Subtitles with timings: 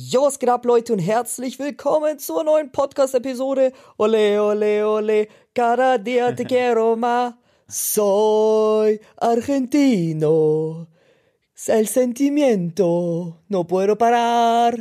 [0.00, 3.72] Jo, was geht ab, Leute, und herzlich willkommen zur neuen Podcast-Episode.
[3.96, 7.34] Ole, ole, ole, cada dia te quiero más.
[7.66, 10.86] Soy argentino.
[11.66, 14.78] El sentimiento, no puedo parar.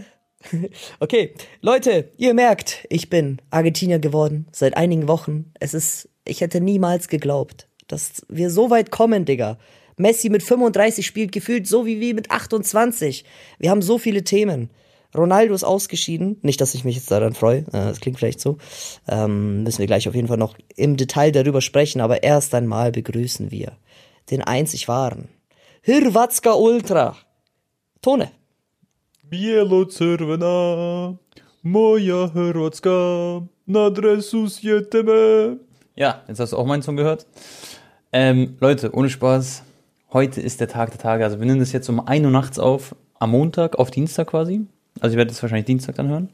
[0.99, 5.51] Okay, Leute, ihr merkt, ich bin Argentinier geworden seit einigen Wochen.
[5.59, 9.57] Es ist, ich hätte niemals geglaubt, dass wir so weit kommen, Digga.
[9.97, 13.25] Messi mit 35 spielt gefühlt so wie wir mit 28.
[13.57, 14.69] Wir haben so viele Themen.
[15.17, 16.37] Ronaldo ist ausgeschieden.
[16.41, 17.59] Nicht, dass ich mich jetzt daran freue.
[17.59, 18.57] Äh, das klingt vielleicht so.
[19.07, 22.01] Ähm, müssen wir gleich auf jeden Fall noch im Detail darüber sprechen.
[22.01, 23.73] Aber erst einmal begrüßen wir
[24.29, 25.29] den einzig wahren
[25.81, 27.15] Hirvatska Ultra.
[28.01, 28.29] Tone.
[29.23, 31.17] Bielo Crvena,
[31.63, 35.59] moja Hrvatska, na dresu sjeteme.
[35.95, 37.25] Ja, jetzt hast du auch meinen Song gehört.
[38.11, 39.63] Ähm, Leute, ohne Spaß,
[40.13, 41.23] heute ist der Tag der Tage.
[41.23, 44.65] Also wir nehmen das jetzt um 1 Uhr nachts auf, am Montag, auf Dienstag quasi.
[45.01, 46.29] Also ich werde das wahrscheinlich Dienstag dann hören.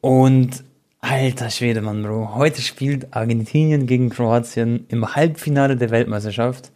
[0.00, 0.64] Und
[1.00, 2.34] alter Schwede, Mann, Bro.
[2.34, 6.70] Heute spielt Argentinien gegen Kroatien im Halbfinale der Weltmeisterschaft.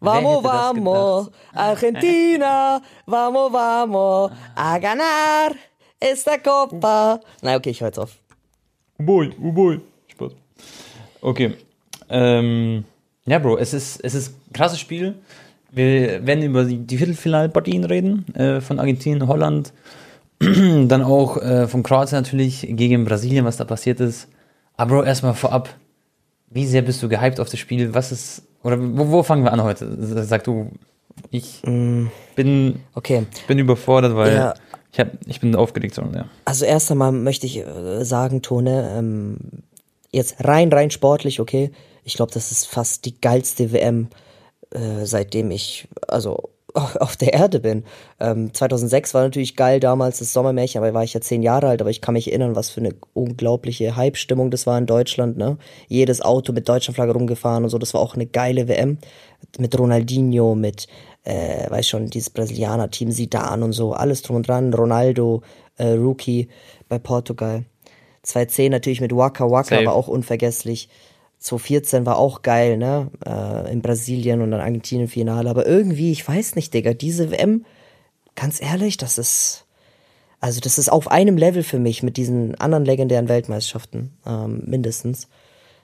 [0.00, 5.54] Vamos, vamos, Argentina, vamos, vamos, a ganar
[6.00, 7.20] esta Copa.
[7.40, 8.18] Na, okay, ich höre jetzt auf.
[8.98, 9.80] Oh oh boy.
[10.08, 10.32] Spaß.
[11.20, 11.54] Okay.
[12.08, 12.84] Ähm,
[13.26, 15.14] ja, Bro, es ist, es ist ein krasses Spiel.
[15.70, 19.72] Wir werden über die, die Viertelfinalpartien reden, äh, von Argentinien, Holland,
[20.88, 24.28] dann auch äh, von Kroatien natürlich gegen Brasilien, was da passiert ist.
[24.76, 25.68] Aber Bro, erstmal vorab,
[26.50, 27.94] wie sehr bist du gehypt auf das Spiel?
[27.94, 29.96] Was ist, oder wo, wo fangen wir an heute?
[30.24, 30.70] Sag du,
[31.30, 34.54] ich Mm, bin, Okay, bin überfordert, weil Ja.
[34.92, 35.94] ich, hab, ich bin aufgeregt.
[35.94, 36.26] So, ja.
[36.44, 39.36] also erst einmal möchte ich äh, sagen, Tone, ähm,
[40.10, 41.70] jetzt rein, rein sportlich, okay.
[42.04, 44.08] Ich glaube, das ist fast die geilste WM,
[44.70, 46.50] äh, seitdem ich, also
[47.00, 47.84] auf der Erde bin.
[48.20, 51.68] Ähm, 2006 war natürlich geil damals das Sommermärchen, aber da war ich ja zehn Jahre
[51.68, 55.36] alt, aber ich kann mich erinnern, was für eine unglaubliche Hype-Stimmung das war in Deutschland,
[55.36, 55.58] ne?
[55.88, 58.98] Jedes Auto mit Deutschlandflagge rumgefahren und so, das war auch eine geile WM.
[59.58, 60.86] Mit Ronaldinho, mit,
[61.24, 65.42] äh, weiß schon, dieses Brasilianer-Team Zidane und so, alles drum und dran, Ronaldo,
[65.76, 66.48] äh, Rookie
[66.88, 67.64] bei Portugal.
[68.22, 69.86] 2010 natürlich mit Waka Waka, Safe.
[69.86, 70.88] war auch unvergesslich.
[71.42, 73.10] 2014 war auch geil, ne?
[73.26, 75.50] Äh, in Brasilien und dann Argentinien Finale.
[75.50, 77.64] Aber irgendwie, ich weiß nicht, Digga, diese WM,
[78.36, 79.66] ganz ehrlich, das ist,
[80.40, 85.28] also das ist auf einem Level für mich mit diesen anderen legendären Weltmeisterschaften, ähm, mindestens.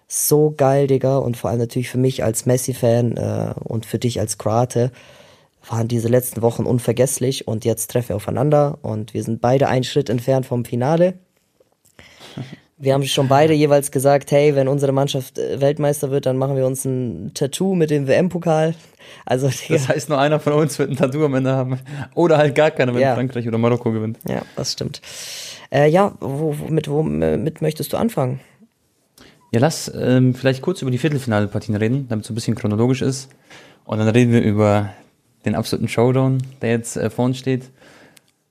[0.07, 1.19] So geil, Digga.
[1.19, 4.93] Und vor allem natürlich für mich als Messi-Fan äh, und für dich als Kroate
[5.69, 9.85] waren diese letzten Wochen unvergesslich und jetzt treffen wir aufeinander und wir sind beide einen
[9.85, 11.15] Schritt entfernt vom Finale.
[12.81, 16.57] Wir haben schon beide jeweils gesagt, hey, wenn unsere Mannschaft äh, Weltmeister wird, dann machen
[16.57, 18.75] wir uns ein Tattoo mit dem WM-Pokal.
[19.27, 21.81] Also, Digga, Das heißt, nur einer von uns wird ein Tattoo am Ende haben.
[22.15, 23.15] Oder halt gar keiner, wenn Ja.
[23.15, 24.19] Frankreich oder Marokko gewinnt.
[24.29, 25.01] ja, das stimmt.
[25.71, 28.41] Äh, ja, wo, wo, mit womit möchtest du anfangen?
[29.51, 33.03] Ja, lass ähm, vielleicht kurz über die Viertelfinalpartien reden, damit es so ein bisschen chronologisch
[33.03, 33.29] ist.
[33.85, 34.91] Und dann reden wir über
[35.45, 37.71] den absoluten Showdown, der jetzt äh, vor uns steht.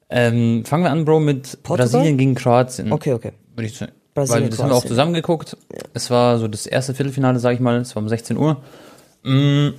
[0.10, 1.88] Ähm, fangen wir an, Bro, mit Portugal?
[1.92, 2.92] Brasilien gegen Kroatien.
[2.92, 3.32] Okay, okay.
[3.56, 3.92] Würde ich sagen.
[4.18, 5.56] Brasilien, Weil das haben wir auch zusammen geguckt.
[5.94, 7.78] Es war so das erste Viertelfinale, sag ich mal.
[7.78, 8.58] Es war um 16 Uhr.
[9.24, 9.70] Mm,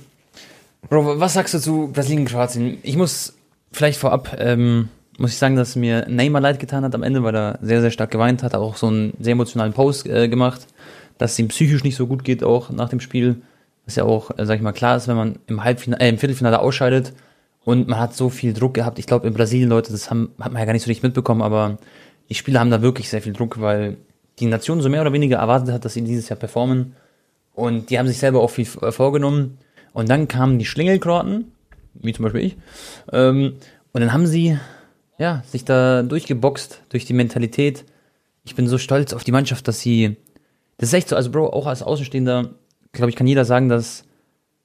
[0.87, 2.77] Bro, was sagst du zu Brasilien, Kroatien?
[2.83, 3.33] Ich muss
[3.71, 7.35] vielleicht vorab, ähm, muss ich sagen, dass mir Neymar leid getan hat am Ende, weil
[7.35, 8.55] er sehr, sehr stark geweint hat.
[8.55, 10.67] Auch so einen sehr emotionalen Post äh, gemacht,
[11.17, 13.41] dass es ihm psychisch nicht so gut geht, auch nach dem Spiel.
[13.85, 16.17] Was ja auch, äh, sag ich mal, klar ist, wenn man im Halbfinale, äh, im
[16.17, 17.11] Viertelfinale ausscheidet
[17.65, 18.99] und man hat so viel Druck gehabt.
[18.99, 21.41] Ich glaube, in Brasilien, Leute, das haben, hat man ja gar nicht so richtig mitbekommen,
[21.41, 21.77] aber
[22.29, 23.97] die Spieler haben da wirklich sehr viel Druck, weil
[24.39, 26.95] die Nation so mehr oder weniger erwartet hat, dass sie dieses Jahr performen.
[27.53, 29.57] Und die haben sich selber auch viel äh, vorgenommen.
[29.93, 31.51] Und dann kamen die Schlingelkroaten,
[31.95, 32.57] wie zum Beispiel ich.
[33.11, 33.55] Ähm,
[33.91, 34.57] und dann haben sie,
[35.17, 37.85] ja, sich da durchgeboxt durch die Mentalität.
[38.45, 40.15] Ich bin so stolz auf die Mannschaft, dass sie,
[40.77, 42.51] das ist echt so, also Bro, auch als Außenstehender,
[42.93, 44.05] glaube ich, kann jeder sagen, dass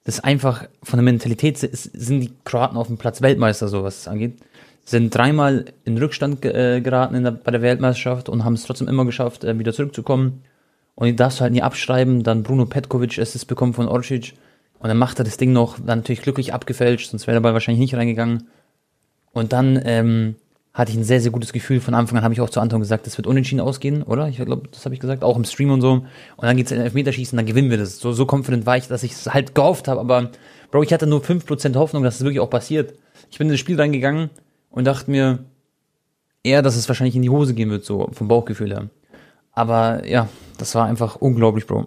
[0.05, 4.01] das einfach von der Mentalität ist, sind die Kroaten auf dem Platz Weltmeister, so was
[4.01, 4.37] es angeht.
[4.85, 8.89] Sind dreimal in Rückstand äh, geraten in der, bei der Weltmeisterschaft und haben es trotzdem
[8.89, 10.43] immer geschafft, äh, wieder zurückzukommen.
[10.95, 12.23] Und die darfst du halt nie abschreiben.
[12.23, 14.35] Dann Bruno Petkovic Assist bekommen von Orcic.
[14.79, 17.55] Und dann macht er das Ding noch, dann natürlich glücklich abgefälscht, sonst wäre der Ball
[17.55, 18.49] wahrscheinlich nicht reingegangen.
[19.33, 20.35] Und dann ähm,
[20.75, 21.81] hatte ich ein sehr, sehr gutes Gefühl.
[21.81, 24.29] Von Anfang an habe ich auch zu Anton gesagt, das wird unentschieden ausgehen, oder?
[24.29, 25.93] Ich glaube, das habe ich gesagt, auch im Stream und so.
[25.93, 27.99] Und dann geht's in Elfmeterschießen, dann gewinnen wir das.
[27.99, 30.01] So, so confident war ich, dass ich es halt gehofft habe.
[30.01, 30.31] Aber,
[30.71, 32.95] Bro, ich hatte nur 5% Hoffnung, dass es wirklich auch passiert.
[33.31, 34.31] Ich bin in das Spiel reingegangen
[34.75, 35.45] und dachte mir
[36.43, 38.89] eher, dass es wahrscheinlich in die Hose gehen wird, so vom Bauchgefühl her.
[39.53, 40.29] Aber ja,
[40.59, 41.87] das war einfach unglaublich, Bro.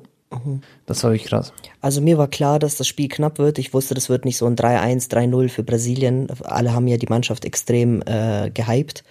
[0.85, 1.53] Das war wirklich krass.
[1.81, 3.59] Also mir war klar, dass das Spiel knapp wird.
[3.59, 6.27] Ich wusste, das wird nicht so ein 3-1, 3-0 für Brasilien.
[6.43, 9.03] Alle haben ja die Mannschaft extrem äh, gehypt.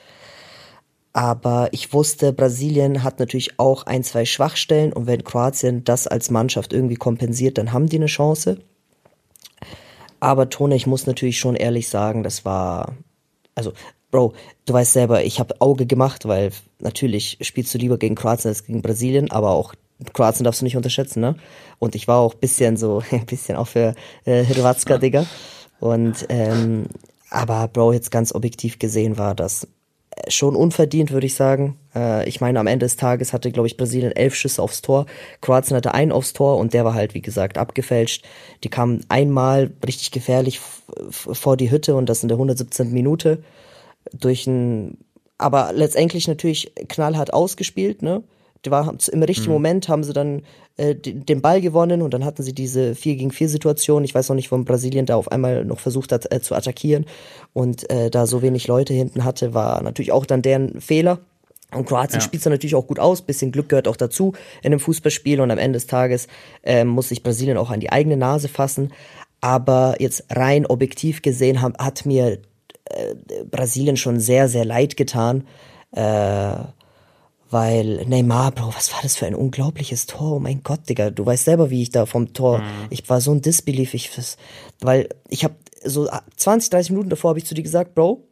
[1.12, 6.30] Aber ich wusste, Brasilien hat natürlich auch ein, zwei Schwachstellen und wenn Kroatien das als
[6.30, 8.58] Mannschaft irgendwie kompensiert, dann haben die eine Chance.
[10.20, 12.94] Aber Tone, ich muss natürlich schon ehrlich sagen, das war,
[13.56, 13.72] also,
[14.12, 14.34] Bro,
[14.66, 18.64] du weißt selber, ich habe Auge gemacht, weil natürlich spielst du lieber gegen Kroatien als
[18.64, 19.74] gegen Brasilien, aber auch
[20.12, 21.36] Kroatien darfst du nicht unterschätzen, ne?
[21.78, 23.94] Und ich war auch bisschen so, ein bisschen auch für
[24.24, 25.26] äh, Hrvatska, Digga.
[25.80, 26.86] Und ähm,
[27.30, 29.66] aber Bro, jetzt ganz objektiv gesehen war das
[30.28, 31.76] schon unverdient, würde ich sagen.
[31.94, 35.06] Äh, ich meine, am Ende des Tages hatte, glaube ich, Brasilien elf Schüsse aufs Tor.
[35.40, 38.24] Kroatien hatte einen aufs Tor und der war halt, wie gesagt, abgefälscht.
[38.64, 40.60] Die kamen einmal richtig gefährlich
[41.10, 42.92] vor die Hütte und das in der 117.
[42.92, 43.42] Minute
[44.12, 44.98] durch ein,
[45.38, 48.22] aber letztendlich natürlich knallhart ausgespielt, ne?
[48.64, 49.54] Die war, Im richtigen mhm.
[49.54, 50.42] Moment haben sie dann
[50.76, 54.04] äh, den Ball gewonnen und dann hatten sie diese 4 gegen 4 Situation.
[54.04, 57.06] Ich weiß noch nicht, warum Brasilien da auf einmal noch versucht hat äh, zu attackieren
[57.52, 61.18] und äh, da so wenig Leute hinten hatte, war natürlich auch dann deren Fehler.
[61.72, 62.24] Und Kroatien ja.
[62.24, 65.50] spielt es natürlich auch gut aus, bisschen Glück gehört auch dazu in einem Fußballspiel und
[65.50, 66.28] am Ende des Tages
[66.62, 68.92] äh, muss sich Brasilien auch an die eigene Nase fassen.
[69.40, 72.38] Aber jetzt rein objektiv gesehen hat, hat mir
[72.84, 73.14] äh,
[73.50, 75.46] Brasilien schon sehr, sehr leid getan.
[75.92, 76.56] Äh,
[77.50, 80.36] weil Neymar, Bro, was war das für ein unglaubliches Tor?
[80.36, 82.86] Oh mein Gott, Digga, du weißt selber, wie ich da vom Tor, mhm.
[82.90, 84.10] ich war so ein Disbelief, ich,
[84.80, 85.54] weil ich habe
[85.84, 88.24] so 20, 30 Minuten davor habe ich zu dir gesagt, Bro,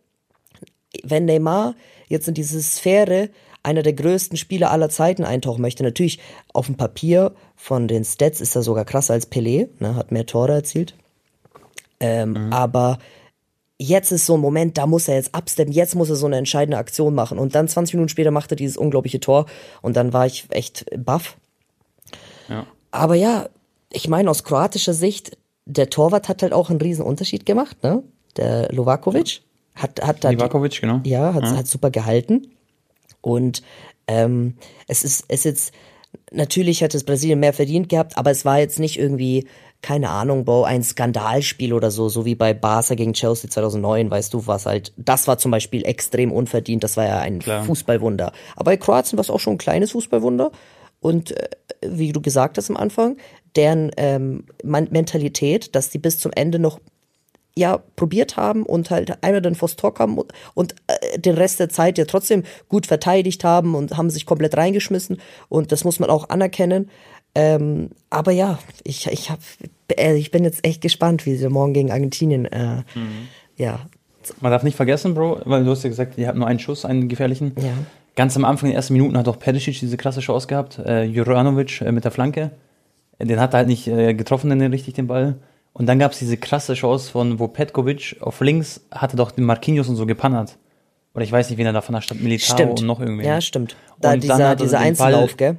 [1.02, 1.74] wenn Neymar
[2.08, 3.30] jetzt in diese Sphäre
[3.62, 6.20] einer der größten Spieler aller Zeiten eintauchen möchte, natürlich
[6.52, 10.26] auf dem Papier von den Stats ist er sogar krasser als Pelé, ne, hat mehr
[10.26, 10.94] Tore erzielt,
[12.00, 12.52] ähm, mhm.
[12.52, 12.98] aber
[13.78, 16.36] jetzt ist so ein Moment, da muss er jetzt absteppen, jetzt muss er so eine
[16.36, 17.38] entscheidende Aktion machen.
[17.38, 19.46] Und dann 20 Minuten später macht er dieses unglaubliche Tor
[19.82, 21.36] und dann war ich echt baff.
[22.48, 22.66] Ja.
[22.90, 23.48] Aber ja,
[23.90, 25.36] ich meine, aus kroatischer Sicht,
[25.66, 28.02] der Torwart hat halt auch einen riesen Unterschied gemacht, ne?
[28.36, 29.42] Der Lovakovic.
[29.74, 30.30] Hat, hat da.
[30.30, 31.00] Livakovic, genau.
[31.04, 31.56] Ja, hat, ja.
[31.56, 32.48] hat super gehalten.
[33.20, 33.62] Und
[34.06, 34.54] ähm,
[34.86, 35.74] es ist, es ist jetzt,
[36.30, 39.46] natürlich hat es Brasilien mehr verdient gehabt, aber es war jetzt nicht irgendwie
[39.84, 44.32] keine Ahnung, Bro, ein Skandalspiel oder so, so wie bei Barca gegen Chelsea 2009, weißt
[44.32, 47.64] du, was halt, das war zum Beispiel extrem unverdient, das war ja ein Klar.
[47.64, 48.32] Fußballwunder.
[48.56, 50.52] Aber bei Kroatien war es auch schon ein kleines Fußballwunder
[51.00, 51.48] und äh,
[51.82, 53.18] wie du gesagt hast am Anfang,
[53.56, 56.80] deren ähm, Mentalität, dass die bis zum Ende noch
[57.54, 61.60] ja probiert haben und halt einmal dann vors Tor kamen und, und äh, den Rest
[61.60, 65.20] der Zeit ja trotzdem gut verteidigt haben und haben sich komplett reingeschmissen
[65.50, 66.90] und das muss man auch anerkennen.
[67.34, 69.40] Ähm, aber ja, ich, ich, hab,
[69.96, 73.28] äh, ich bin jetzt echt gespannt, wie sie morgen gegen Argentinien, äh, mhm.
[73.56, 73.80] ja.
[74.40, 76.84] Man darf nicht vergessen, Bro, weil du hast ja gesagt, die hatten nur einen Schuss,
[76.84, 77.52] einen gefährlichen.
[77.56, 77.72] Ja.
[78.16, 81.02] Ganz am Anfang, in den ersten Minuten, hat auch Perisic diese krasse Chance gehabt, äh,
[81.02, 82.52] Juranovic äh, mit der Flanke.
[83.18, 85.36] Den hat er halt nicht äh, getroffen, den richtig den Ball.
[85.72, 89.44] Und dann gab es diese krasse Chance von, wo Petkovic auf links hatte doch den
[89.44, 90.56] Marquinhos und so gepannert.
[91.14, 92.80] Oder ich weiß nicht, wen er da von der Stadt Militao stimmt.
[92.80, 93.26] und noch irgendwie.
[93.26, 93.76] Ja, stimmt.
[94.00, 95.58] Da und dieser, dieser Einzellauf, gell?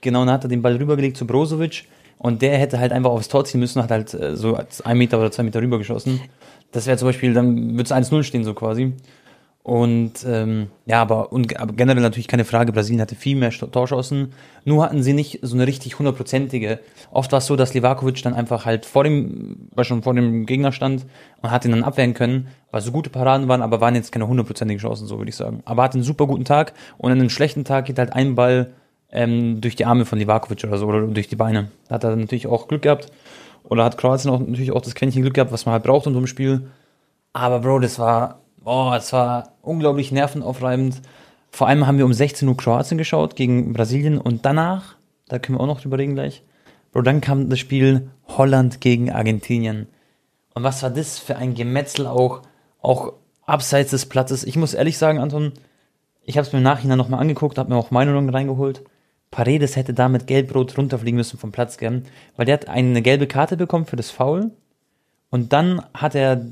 [0.00, 1.84] Genau, dann hat er den Ball rübergelegt zu Brozovic
[2.18, 5.18] und der hätte halt einfach aufs Tor ziehen müssen, hat halt äh, so ein Meter
[5.18, 6.20] oder zwei Meter rüber geschossen.
[6.72, 8.92] Das wäre zum Beispiel, dann würde es 1-0 stehen, so quasi.
[9.68, 14.32] Und ähm, ja, aber, und, aber generell natürlich keine Frage, Brasilien hatte viel mehr Torschancen,
[14.64, 16.78] nur hatten sie nicht so eine richtig hundertprozentige.
[17.10, 20.46] Oft war es so, dass Livakovic dann einfach halt vor dem, war schon vor dem
[20.46, 21.04] Gegner stand
[21.42, 24.26] und hat ihn dann abwehren können, weil so gute Paraden waren, aber waren jetzt keine
[24.26, 25.60] hundertprozentigen Chancen, so würde ich sagen.
[25.66, 28.70] Aber hat einen super guten Tag und an einem schlechten Tag geht halt ein Ball
[29.10, 31.70] ähm, durch die Arme von Livakovic oder so oder durch die Beine.
[31.88, 33.10] Da hat er natürlich auch Glück gehabt.
[33.64, 36.14] Oder hat Kroatien auch natürlich auch das Quäntchen Glück gehabt, was man halt braucht in
[36.14, 36.68] so einem Spiel.
[37.32, 41.02] Aber Bro, das war, oh, das war unglaublich nervenaufreibend.
[41.50, 44.96] Vor allem haben wir um 16 Uhr Kroatien geschaut gegen Brasilien und danach,
[45.28, 46.42] da können wir auch noch drüber reden gleich,
[46.92, 49.88] Bro, dann kam das Spiel Holland gegen Argentinien.
[50.54, 52.42] Und was war das für ein Gemetzel auch,
[52.80, 53.12] auch
[53.48, 54.44] abseits des Platzes.
[54.44, 55.52] Ich muss ehrlich sagen, Anton,
[56.22, 58.84] ich habe es mir im Nachhinein nochmal angeguckt, habe mir auch Meinungen reingeholt.
[59.30, 62.02] Paredes hätte da mit Gelbrot runterfliegen müssen vom Platz, gell?
[62.36, 64.50] weil der hat eine gelbe Karte bekommen für das Foul
[65.30, 66.46] und dann hat er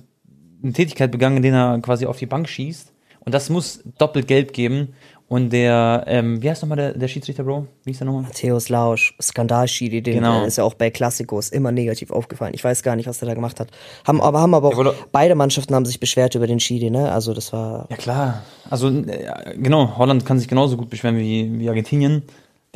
[0.63, 4.29] eine Tätigkeit begangen, in der er quasi auf die Bank schießt und das muss doppelt
[4.29, 4.95] gelb geben
[5.29, 7.67] und der, ähm, wie heißt nochmal der, der Schiedsrichter, Bro?
[7.83, 8.23] Wie ist der nochmal?
[8.23, 10.45] Matthäus Lausch, Skandalschiri, den genau.
[10.45, 12.55] ist ja auch bei Klassikos immer negativ aufgefallen.
[12.55, 13.71] Ich weiß gar nicht, was der da gemacht hat.
[14.07, 17.11] Haben aber, haben aber auch, beide Mannschaften haben sich beschwert über den Schiri, ne?
[17.11, 17.89] Also das war.
[17.91, 18.43] Ja klar.
[18.71, 22.23] Also, äh, genau, Holland kann sich genauso gut beschweren wie, wie Argentinien.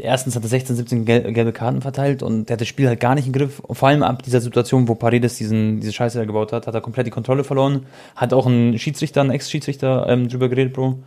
[0.00, 3.26] Erstens hatte 16, 17 gelbe Karten verteilt und der hat das Spiel halt gar nicht
[3.26, 3.62] im Griff.
[3.70, 6.80] Vor allem ab dieser Situation, wo Paredes diesen, diese Scheiße da gebaut hat, hat er
[6.80, 7.86] komplett die Kontrolle verloren.
[8.16, 10.98] Hat auch ein Schiedsrichter, ein Ex-Schiedsrichter ähm, drüber geredet, Bro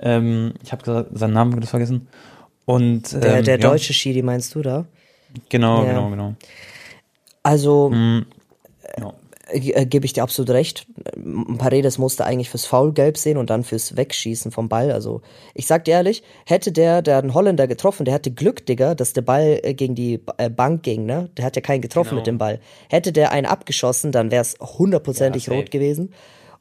[0.00, 2.08] ähm, ich habe seinen Namen das vergessen.
[2.66, 3.94] Und, ähm, der, der deutsche ja.
[3.94, 4.84] Schiri meinst du da?
[5.48, 5.90] Genau, ja.
[5.90, 6.34] genau, genau.
[7.42, 8.26] Also, mm,
[8.94, 9.14] genau.
[9.50, 10.86] Äh, gebe ich dir absolut recht.
[11.58, 14.92] Paredes musste eigentlich fürs Foul gelb sehen und dann fürs Wegschießen vom Ball.
[14.92, 15.20] Also
[15.54, 19.12] ich sag dir ehrlich, hätte der, der einen Holländer getroffen, der hatte Glück, Digga, dass
[19.12, 21.30] der Ball äh, gegen die äh, Bank ging, ne?
[21.36, 22.20] Der hat ja keinen getroffen Genau.
[22.20, 22.60] mit dem Ball.
[22.88, 26.12] Hätte der einen abgeschossen, dann wäre es hundertprozentig Ja, rot gewesen.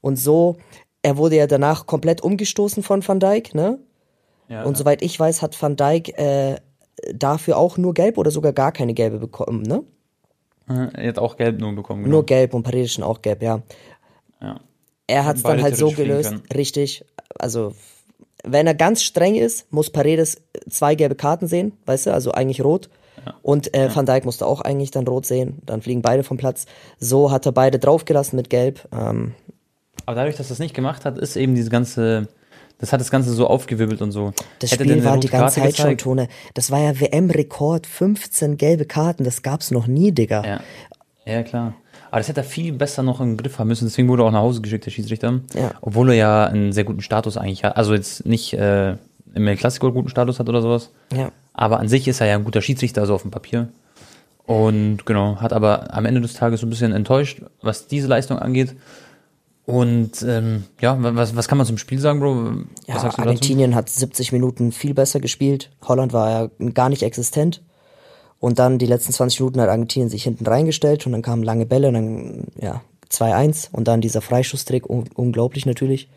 [0.01, 0.57] Und so,
[1.01, 3.79] er wurde ja danach komplett umgestoßen von Van Dijk, ne?
[4.49, 6.57] Ja, Und soweit ich weiß, hat Van Dijk äh,
[7.13, 9.83] dafür auch nur gelb oder sogar gar keine gelbe bekommen, ne?
[10.67, 12.03] Er hat auch gelb nur bekommen.
[12.03, 12.17] Genau.
[12.17, 13.61] Nur gelb und Paredes schon auch gelb, ja.
[14.41, 14.59] Ja.
[15.07, 17.05] Er hat es dann halt so gelöst, richtig.
[17.37, 17.73] Also,
[18.43, 22.63] wenn er ganz streng ist, muss Paredes zwei gelbe Karten sehen, weißt du, also eigentlich
[22.63, 22.89] rot.
[23.41, 26.65] Und äh, Van Dijk musste auch eigentlich dann rot sehen, dann fliegen beide vom Platz.
[26.99, 28.87] So hat er beide draufgelassen mit gelb.
[28.91, 29.33] Ähm,
[30.05, 32.27] Aber dadurch, dass er das nicht gemacht hat, ist eben diese ganze,
[32.83, 34.33] das hat das Ganze so aufgewirbelt und so.
[34.59, 36.27] das Hätte Spiel war die ganze Karte Zeit schon, gezeigt- Tone.
[36.53, 40.43] Das war ja WM-Rekord, 15 gelbe Karten, das gab's noch nie, Digga.
[40.45, 40.59] Ja.
[41.25, 41.75] ja, klar.
[42.11, 44.31] Aber das hätte er viel besser noch im Griff haben müssen, deswegen wurde er auch
[44.31, 45.39] nach Hause geschickt, der Schiedsrichter.
[45.53, 45.71] Ja.
[45.79, 47.77] Obwohl er ja einen sehr guten Status eigentlich hat.
[47.77, 48.97] Also jetzt nicht äh,
[49.33, 50.91] im El Clasico guten Status hat oder sowas.
[51.15, 51.31] Ja.
[51.53, 53.69] Aber an sich ist er ja ein guter Schiedsrichter, also auf dem Papier.
[54.45, 58.37] Und genau, hat aber am Ende des Tages so ein bisschen enttäuscht, was diese Leistung
[58.39, 58.75] angeht.
[59.65, 62.65] Und ähm, ja, was, was kann man zum Spiel sagen, Bro?
[62.85, 62.95] Ja?
[63.17, 65.69] Argentinien hat 70 Minuten viel besser gespielt.
[65.83, 67.61] Holland war ja gar nicht existent.
[68.39, 71.65] Und dann die letzten 20 Minuten hat Argentinien sich hinten reingestellt und dann kamen lange
[71.65, 76.09] Bälle und dann, ja, 2-1 und dann dieser Freischusstrick, un unglaublich natürlich.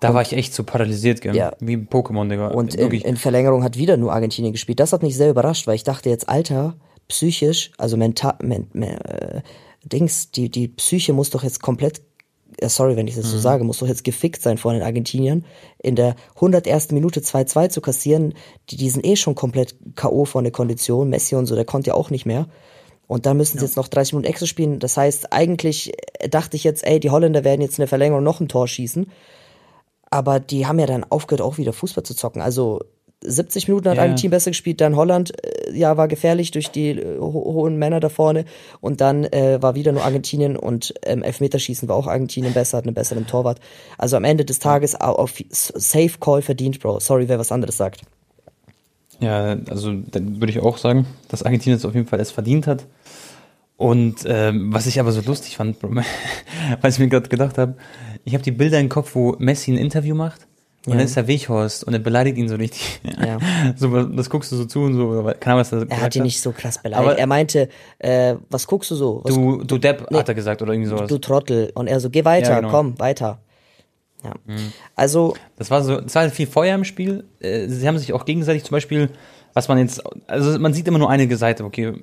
[0.00, 1.34] Da war ich echt so paralysiert, gell?
[1.34, 1.52] Ja.
[1.60, 2.48] Wie ein Pokémon, Digga.
[2.48, 4.80] Und in, in Verlängerung hat wieder nur Argentinien gespielt.
[4.80, 6.74] Das hat mich sehr überrascht, weil ich dachte jetzt, Alter,
[7.08, 9.40] psychisch, also mental, men, men, äh,
[9.84, 12.02] Dings, die, die Psyche muss doch jetzt komplett,
[12.62, 15.44] sorry, wenn ich das so sage, muss doch jetzt gefickt sein von den Argentiniern.
[15.78, 16.92] In der 101.
[16.92, 18.34] Minute 2-2 zu kassieren,
[18.70, 20.24] die, die sind eh schon komplett K.O.
[20.24, 21.10] von der Kondition.
[21.10, 22.48] Messi und so, der konnte ja auch nicht mehr.
[23.06, 24.78] Und dann müssen sie jetzt noch 30 Minuten extra spielen.
[24.80, 28.24] Das heißt, eigentlich äh, dachte ich jetzt, ey, die Holländer werden jetzt in der Verlängerung
[28.24, 29.10] noch ein Tor schießen.
[30.10, 32.42] Aber die haben ja dann aufgehört, auch wieder Fußball zu zocken.
[32.42, 32.80] Also
[33.24, 34.02] 70 Minuten hat Ja.
[34.02, 37.98] Argentinien besser gespielt, dann Holland, äh, ja, war gefährlich durch die äh, ho hohen Männer
[38.00, 38.44] da vorne.
[38.80, 42.84] Und dann äh, war wieder nur Argentinien und ähm, Elfmeterschießen war auch Argentinien besser, hat
[42.84, 43.58] einen besseren Torwart.
[43.98, 47.00] Also am Ende des Tages au- auf Safe Call verdient, Bro.
[47.00, 48.02] Sorry, wer was anderes sagt.
[49.20, 52.66] Ja, also dann würde ich auch sagen, dass Argentinien es auf jeden Fall es verdient
[52.66, 52.84] hat.
[53.78, 55.78] Und ähm, was ich aber so lustig fand,
[56.82, 57.76] was ich mir gerade gedacht habe,
[58.24, 60.46] ich habe die Bilder im Kopf, wo Messi ein Interview macht
[60.86, 60.98] und Ja.
[60.98, 63.00] dann ist der Weghorst und er beleidigt ihn so richtig.
[63.04, 63.38] Ja.
[63.76, 66.22] so, das guckst du so zu und so, keine Ahnung, was er Er hat ihn
[66.22, 67.08] nicht so krass beleidigt.
[67.10, 69.20] Aber- er meinte, äh, was guckst du so?
[69.24, 71.08] Was, Du, du Depp, hat er gesagt, oder irgendwie sowas.
[71.08, 71.70] du Trottel.
[71.74, 72.70] Und er so, geh weiter, Ja, genau.
[72.70, 73.40] komm, weiter.
[74.24, 74.32] Ja.
[74.46, 74.72] Mhm.
[74.94, 77.24] Also, Das war so, es war viel Feuer im Spiel.
[77.40, 79.10] Äh, Sie haben sich auch gegenseitig zum Beispiel,
[79.56, 81.94] was man jetzt, also man sieht immer nur eine Seite, okay.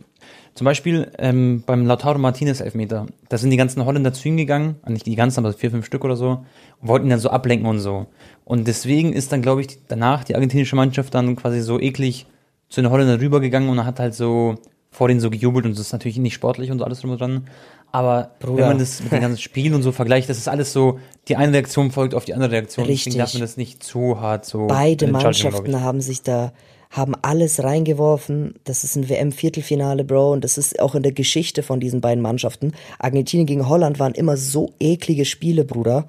[0.56, 4.78] Zum Beispiel ähm, beim Lautaro Martinez Elfmeter, da sind die ganzen Holländer zu ihm gegangen,
[4.82, 6.44] ah, nicht die ganzen, aber vier, fünf Stück oder so,
[6.82, 8.08] und wollten ihn dann so ablenken und so.
[8.44, 12.26] Und deswegen ist dann, glaube ich, danach die argentinische Mannschaft dann quasi so eklig
[12.70, 14.56] zu den Holländern rübergegangen und hat halt so
[14.90, 17.22] vor denen so gejubelt und das ist natürlich nicht sportlich und so alles drum und
[17.22, 17.48] dran.
[17.92, 18.58] Aber Bruder.
[18.58, 21.36] wenn man das mit dem ganzen Spiel und so vergleicht, das ist alles so, die
[21.36, 22.88] eine Reaktion folgt auf die andere Reaktion.
[22.88, 23.14] Richtig.
[23.14, 24.66] Deswegen darf man das nicht zu hart so.
[24.66, 26.52] beide Mannschaften haben sich da,
[26.94, 28.54] haben alles reingeworfen.
[28.66, 32.22] Das ist ein WM-Viertelfinale, Bro, und das ist auch in der Geschichte von diesen beiden
[32.22, 32.74] Mannschaften.
[33.00, 36.08] Argentinien gegen Holland waren immer so eklige Spiele, Bruder.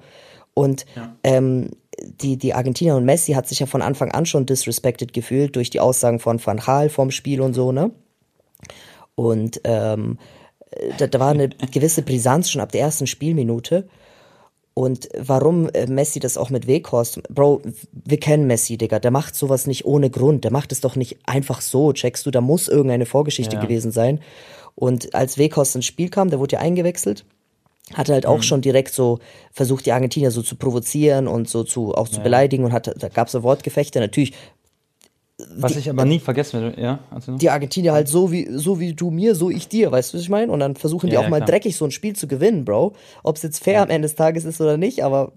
[0.53, 0.85] Und
[1.23, 1.71] ähm,
[2.21, 5.71] die, die Argentinier und Messi hat sich ja von Anfang an schon disrespected gefühlt durch
[5.71, 7.89] die Aussagen von Van Gaal vorm Spiel und so, ne?
[9.15, 10.19] Und ähm,
[10.99, 13.87] da, da war eine gewisse Brisanz schon ab der ersten Spielminute.
[14.77, 17.61] Und warum äh, Messi das auch mit Weghorst, Bro,
[17.93, 21.17] wir kennen Messi, Digga, der macht sowas nicht ohne Grund, der macht es doch nicht
[21.25, 23.61] einfach so, checkst du, da muss irgendeine Vorgeschichte Ja.
[23.61, 24.19] gewesen sein.
[24.75, 27.23] Und als Weghorst ins Spiel kam, der wurde ja eingewechselt,
[27.93, 28.31] hat er halt Mhm.
[28.31, 29.19] auch schon direkt so
[29.53, 33.07] versucht, die Argentinier so zu provozieren und so zu, auch zu beleidigen und hat, da
[33.07, 34.33] gab's so Wortgefechte, natürlich,
[35.57, 36.99] Was ich aber nie vergessen werde, ja?
[37.11, 40.17] Also, die Argentinier halt so wie, so wie du mir, so ich dir, weißt du,
[40.17, 40.49] was ich meine?
[40.51, 41.49] Und dann versuchen die Ja, auch ja, mal klar.
[41.49, 42.93] dreckig so ein Spiel zu gewinnen, Bro.
[43.23, 45.33] Ob es jetzt fair am Ende des Tages ist oder nicht, aber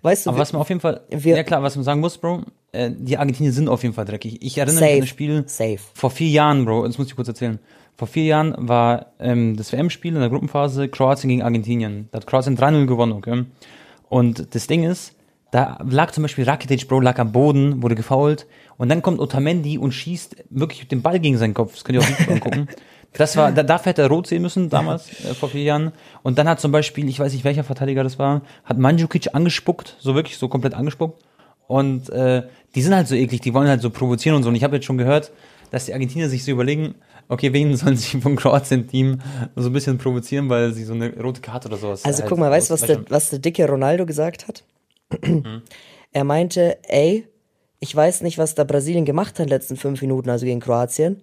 [0.00, 2.16] weißt du, aber was man auf jeden Fall, wir- ja klar, was man sagen muss,
[2.16, 4.38] Bro, äh, die Argentinier sind auf jeden Fall dreckig.
[4.40, 4.94] Ich erinnere mich Safe.
[4.94, 5.78] an das Spiel Safe.
[5.92, 7.58] vor vier Jahren, Bro, das muss ich kurz erzählen.
[7.96, 12.08] Vor vier Jahren war ähm, das WM-Spiel in der Gruppenphase Kroatien gegen Argentinien.
[12.12, 13.44] Da hat Kroatien 3-0 gewonnen, okay?
[14.08, 15.12] Und das Ding ist,
[15.54, 18.48] da lag zum Beispiel Rakitic, Bro, lag am Boden, wurde gefoult.
[18.76, 21.74] Und dann kommt Otamendi und schießt wirklich mit dem Ball gegen seinen Kopf.
[21.74, 22.66] Das könnt ihr auch nicht angucken.
[23.12, 25.92] Das war, da, dafür hätte er rot sehen müssen, damals, äh, vor vier Jahren.
[26.24, 29.96] Und dann hat zum Beispiel, ich weiß nicht, welcher Verteidiger das war, hat Mandzukic angespuckt,
[30.00, 31.22] so wirklich, so komplett angespuckt.
[31.68, 32.42] Und äh,
[32.74, 34.48] die sind halt so eklig, die wollen halt so provozieren und so.
[34.48, 35.30] Und ich habe jetzt schon gehört,
[35.70, 36.96] dass die Argentinier sich so überlegen,
[37.28, 39.20] okay, wen sollen sie vom Kroatien-Team
[39.54, 42.40] so ein bisschen provozieren, weil sie so eine rote Karte oder sowas Also halt guck
[42.40, 44.64] mal, weißt du, was der, was der dicke Ronaldo gesagt hat?
[45.22, 45.62] Mhm.
[46.12, 47.26] Er meinte, ey,
[47.80, 50.60] ich weiß nicht, was da Brasilien gemacht hat in den letzten fünf Minuten, also gegen
[50.60, 51.22] Kroatien.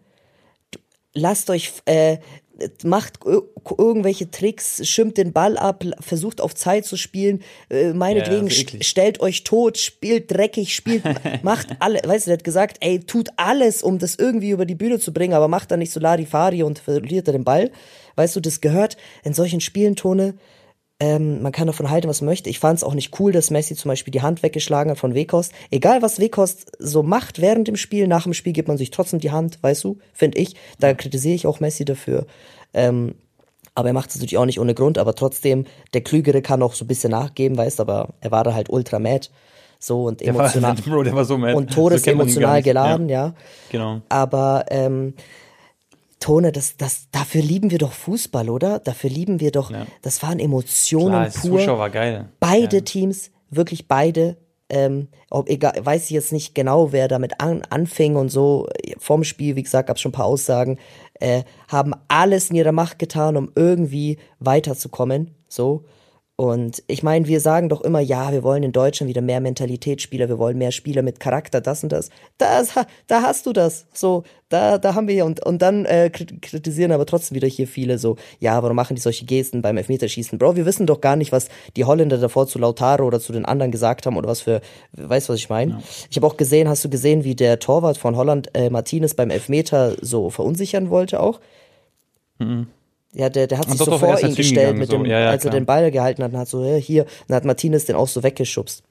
[1.13, 2.17] Lasst euch, äh,
[2.83, 3.43] macht ir-
[3.77, 9.19] irgendwelche Tricks, schirmt den Ball ab, versucht auf Zeit zu spielen, äh, meinetwegen Ja, stellt
[9.19, 11.03] euch tot, spielt dreckig, spielt,
[11.43, 14.75] macht alle, weißt du, der hat gesagt, ey, tut alles, um das irgendwie über die
[14.75, 17.71] Bühne zu bringen, aber macht dann nicht so Larifari und verliert er den Ball.
[18.15, 20.35] Weißt du, das gehört in solchen Spielen, Tone,
[21.01, 22.47] ähm, man kann davon halten, was man möchte.
[22.49, 25.15] Ich fand es auch nicht cool, dass Messi zum Beispiel die Hand weggeschlagen hat von
[25.15, 25.51] Wekost.
[25.71, 29.19] Egal, was Wekost so macht während dem Spiel, nach dem Spiel gibt man sich trotzdem
[29.19, 30.55] die Hand, weißt du, finde ich.
[30.79, 32.27] Da kritisiere ich auch Messi dafür.
[32.75, 33.15] Ähm,
[33.73, 35.65] aber er macht es natürlich auch nicht ohne Grund, aber trotzdem,
[35.95, 38.69] der Klügere kann auch so ein bisschen nachgeben, weißt du, aber er war da halt
[38.69, 39.27] ultra mad.
[39.79, 40.75] So und Der war, emotional.
[40.85, 41.55] Bro, der war so mad.
[41.55, 42.65] und So todesemotional nicht.
[42.65, 43.33] geladen, ja.
[43.71, 44.01] Genau.
[44.09, 45.15] Aber ähm,
[46.21, 48.79] Tone, das, das, dafür lieben wir doch Fußball, oder?
[48.79, 49.85] Dafür lieben wir doch, Ja.
[50.01, 51.59] das waren Emotionen Klar, pur.
[51.59, 52.29] Zuschauer war geil.
[52.39, 52.81] Beide Ja.
[52.83, 54.37] Teams, wirklich beide.
[54.69, 58.69] Ähm, ob, egal, weiß ich jetzt nicht genau, wer damit an, anfing und so.
[58.99, 60.77] Vorm Spiel, wie gesagt, gab es schon ein paar Aussagen.
[61.19, 65.31] Äh, haben alles in ihrer Macht getan, um irgendwie weiterzukommen.
[65.49, 65.83] So.
[66.41, 70.27] Und ich meine, wir sagen doch immer, ja, wir wollen in Deutschland wieder mehr Mentalitätsspieler,
[70.27, 72.09] wir wollen mehr Spieler mit Charakter, das und das.
[72.39, 72.63] Da,
[73.05, 73.85] da hast du das.
[73.93, 75.23] So, da, da haben wir ja.
[75.23, 78.95] Und, und dann äh, krit- kritisieren aber trotzdem wieder hier viele so, ja, warum machen
[78.95, 80.39] die solche Gesten beim Elfmeterschießen?
[80.39, 83.45] Bro, wir wissen doch gar nicht, was die Holländer davor zu Lautaro oder zu den
[83.45, 84.61] anderen gesagt haben oder was für,
[84.93, 85.83] weißt du, was ich meine?
[86.09, 89.29] Ich habe auch gesehen, hast du gesehen, wie der Torwart von Holland, äh, Martinez, beim
[89.29, 91.39] Elfmeter so verunsichern wollte auch?
[93.13, 94.97] Ja, der, der hat sich so vor er ihn gestellt, mit so.
[94.97, 95.59] dem, Ja, ja, als er klar.
[95.59, 98.07] den Ball gehalten hat und hat so, ja, hier, und dann hat Martinez den auch
[98.07, 98.83] so weggeschubst.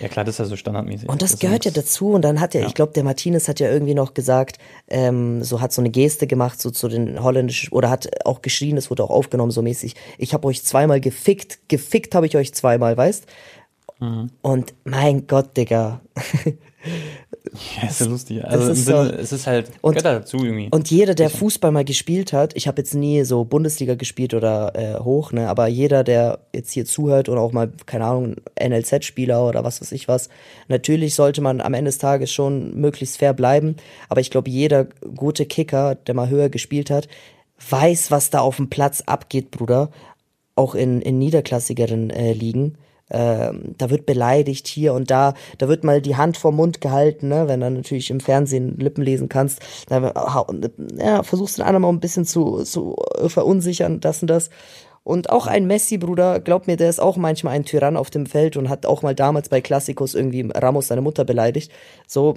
[0.00, 1.08] Ja, klar, das ist ja so standardmäßig.
[1.08, 2.10] Und das ist gehört ja dazu.
[2.12, 2.66] Und dann hat er, Ja.
[2.66, 6.26] ich glaube, der Martinez hat ja irgendwie noch gesagt, ähm, so hat so eine Geste
[6.26, 9.94] gemacht, so zu den holländischen, oder hat auch geschrien, das wurde auch aufgenommen, so mäßig.
[10.18, 13.26] Ich habe euch zweimal gefickt, gefickt habe ich euch zweimal, weißt?
[14.00, 14.30] Mhm.
[14.42, 16.00] Und mein Gott, Digga.
[17.82, 18.44] Ja, ist ja lustig.
[18.44, 20.68] Also im Sinne, so- es ist halt, Und- dazu irgendwie.
[20.70, 24.72] Und jeder, der Fußball mal gespielt hat, ich habe jetzt nie so Bundesliga gespielt oder
[24.74, 29.46] äh, hoch, ne, aber jeder, der jetzt hier zuhört oder auch mal, keine Ahnung, NLZ-Spieler
[29.46, 30.28] oder was weiß ich was,
[30.68, 33.76] natürlich sollte man am Ende des Tages schon möglichst fair bleiben,
[34.08, 34.84] aber ich glaube, jeder
[35.16, 37.08] gute Kicker, der mal höher gespielt hat,
[37.68, 39.90] weiß, was da auf dem Platz abgeht, Bruder,
[40.56, 42.76] auch in, in niederklassigeren äh, Ligen.
[43.10, 47.28] Ähm, da wird beleidigt hier und da, da wird mal die Hand vor Mund gehalten,
[47.28, 47.48] ne?
[47.48, 50.46] wenn du natürlich im Fernsehen Lippen lesen kannst, da hau-
[50.96, 52.96] ja, versuchst den anderen mal ein bisschen zu, zu
[53.26, 54.50] verunsichern, das und das.
[55.02, 58.26] Und auch ein Messi, Bruder, glaub mir, der ist auch manchmal ein Tyrann auf dem
[58.26, 61.72] Feld und hat auch mal damals bei Klassikos irgendwie Ramos seine Mutter beleidigt.
[62.06, 62.34] So,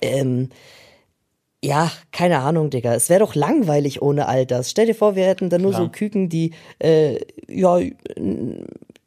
[0.00, 0.48] ähm,
[1.62, 2.94] ja, keine Ahnung, Digga.
[2.94, 4.70] Es wäre doch langweilig ohne all das.
[4.70, 5.82] Stell dir vor, wir hätten da nur Klar.
[5.82, 7.78] so Küken, die äh, ja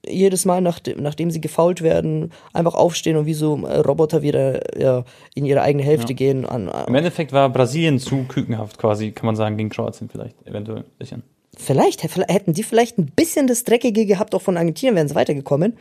[0.08, 4.60] jedes Mal, nachdem, nachdem sie gefault werden, einfach aufstehen und wie so äh, Roboter wieder
[4.80, 6.46] ja, in ihre eigene Hälfte gehen.
[6.46, 10.36] An, Im an, Endeffekt war Brasilien zu kükenhaft quasi, kann man sagen, gegen Kroatien vielleicht,
[10.46, 11.24] eventuell ein bisschen.
[11.58, 15.16] vielleicht hä- hätten die vielleicht ein bisschen das Dreckige gehabt, auch von Argentinien wären sie
[15.16, 15.78] weitergekommen.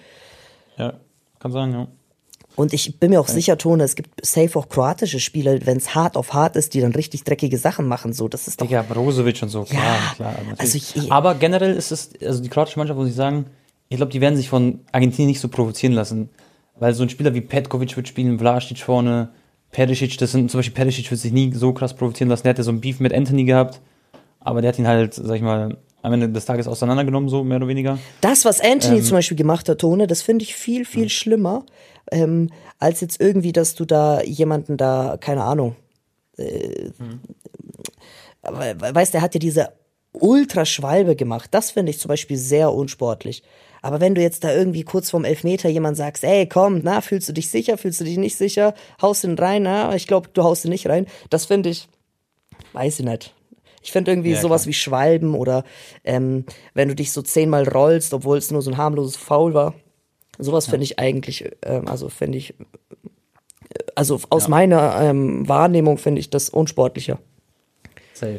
[0.76, 0.94] Ja,
[1.38, 1.88] kann sein, ja.
[2.54, 5.94] Und ich bin mir auch sicher, Tone, es gibt safe auch kroatische Spieler, wenn es
[5.94, 8.12] hart auf hart ist, die dann richtig dreckige Sachen machen.
[8.12, 10.32] So, das ist doch Digga, Brozovic und so, klar, Ja, klar.
[10.50, 10.60] natürlich.
[10.60, 13.46] also ich- Aber generell ist es, also die kroatische Mannschaft, muss ich sagen,
[13.92, 16.30] ich glaube, die werden sich von Argentinien nicht so provozieren lassen.
[16.78, 19.28] Weil so ein Spieler wie Petkovic wird spielen, Vlasic vorne,
[19.70, 22.42] Perisic, das sind zum Beispiel Perisic wird sich nie so krass provozieren lassen.
[22.44, 23.80] Der hat ja so ein Beef mit Anthony gehabt,
[24.40, 27.58] aber der hat ihn halt, sag ich mal, am Ende des Tages auseinandergenommen, so mehr
[27.58, 27.98] oder weniger.
[28.22, 31.64] Das, was Anthony zum Beispiel gemacht hat, Tone, das finde ich viel, viel schlimmer,
[32.10, 35.76] ähm, als jetzt irgendwie, dass du da jemanden da, keine Ahnung,
[36.38, 36.90] äh,
[38.42, 39.68] we- weißt, der hat ja diese
[40.12, 41.48] Ultraschwalbe gemacht.
[41.52, 43.42] Das finde ich zum Beispiel sehr unsportlich.
[43.82, 47.28] Aber wenn du jetzt da irgendwie kurz vorm Elfmeter jemand sagst, ey, komm, na, fühlst
[47.28, 50.44] du dich sicher, fühlst du dich nicht sicher, haust ihn rein, na, ich glaube, du
[50.44, 51.06] haust ihn nicht rein.
[51.30, 51.88] Das finde ich,
[52.72, 53.34] weiß ich nicht.
[53.82, 54.68] Ich finde irgendwie Ja, sowas klar.
[54.68, 55.64] wie Schwalben oder
[56.04, 59.74] ähm, wenn du dich so zehnmal rollst, obwohl es nur so ein harmloses Foul war.
[60.38, 62.64] Sowas finde ich eigentlich, ähm, also finde ich, äh,
[63.96, 64.48] also aus Ja.
[64.50, 67.18] meiner ähm, Wahrnehmung finde ich das unsportlicher.
[68.14, 68.38] Safe.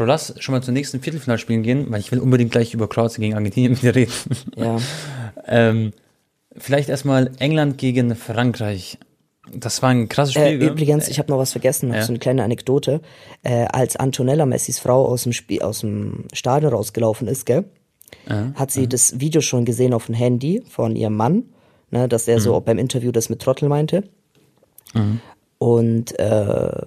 [0.00, 3.20] Bro, lass schon mal zum nächsten Viertelfinalspielen gehen, weil ich will unbedingt gleich über Kroatien
[3.20, 4.12] gegen Argentinien mit dir reden.
[4.56, 4.78] Ja.
[5.46, 5.92] ähm,
[6.56, 8.96] vielleicht erstmal England gegen Frankreich.
[9.54, 10.58] Das war ein krasses Äh, Spiel.
[10.58, 10.68] gell?
[10.70, 12.00] übrigens, ich habe noch was vergessen, Ja.
[12.00, 13.02] so eine kleine Anekdote.
[13.42, 17.64] Äh, als Antonella Messis Frau aus dem Spiel, aus dem Stadion rausgelaufen ist, gell,
[18.54, 21.42] hat sie das Video schon gesehen auf dem Handy von ihrem Mann,
[21.90, 24.04] ne, dass er so beim Interview das mit Trottel meinte.
[25.58, 26.24] Und äh,
[26.68, 26.82] äh,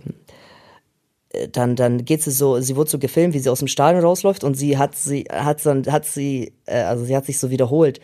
[1.51, 4.43] dann, dann geht sie so, sie wurde so gefilmt, wie sie aus dem Stadion rausläuft
[4.43, 7.99] und sie hat sie, hat dann, hat sie, äh, also sie hat sich so wiederholt.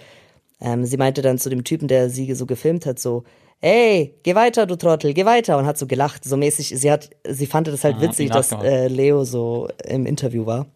[0.61, 3.23] Ähm, sie meinte dann zu dem Typen, der sie so gefilmt hat, so,
[3.61, 7.09] ey, geh weiter, du Trottel, geh weiter und hat so gelacht, so mäßig, sie hat,
[7.27, 10.67] sie fand das halt Ah, witzig, dass äh, Leo so im Interview war.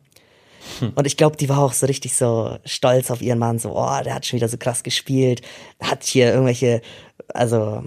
[0.96, 4.04] Und ich glaube, die war auch so richtig so stolz auf ihren Mann, so, oh,
[4.04, 5.42] der hat schon wieder so krass gespielt,
[5.82, 6.82] hat hier irgendwelche,
[7.34, 7.84] also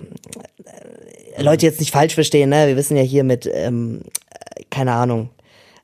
[1.37, 2.67] äh, Leute jetzt nicht falsch verstehen, ne?
[2.67, 4.26] Wir wissen ja hier mit, ähm, äh,
[4.71, 5.31] keine Ahnung,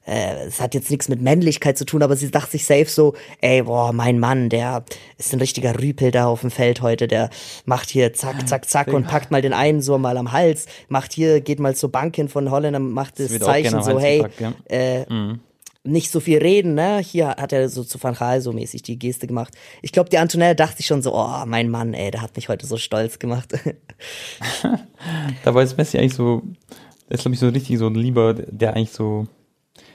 [0.04, 3.14] äh, es hat jetzt nichts mit Männlichkeit zu tun, aber sie dachte sich safe so,
[3.40, 4.84] ey, boah, mein Mann, der
[5.16, 7.30] ist ein richtiger Rüpel da auf dem Feld heute, der
[7.66, 11.12] macht hier zack, zack, zack und packt mal den einen so mal am Hals, macht
[11.12, 14.40] hier, geht mal zur Bank hin von Holländer, macht das auch Zeichen so, hey, gepackt,
[14.40, 14.52] ja.
[14.68, 15.36] äh,
[15.84, 16.98] nicht so viel reden, ne?
[16.98, 19.54] Hier hat er so zu Van Gaal so mäßig die Geste gemacht.
[19.82, 22.48] Ich glaube, die Antonella dachte sich schon so, oh, mein Mann, ey, der hat mich
[22.48, 23.52] heute so stolz gemacht.
[25.44, 26.42] Dabei ist Messi eigentlich so,
[27.12, 29.26] ist glaube ich so richtig so ein Lieber, der eigentlich so,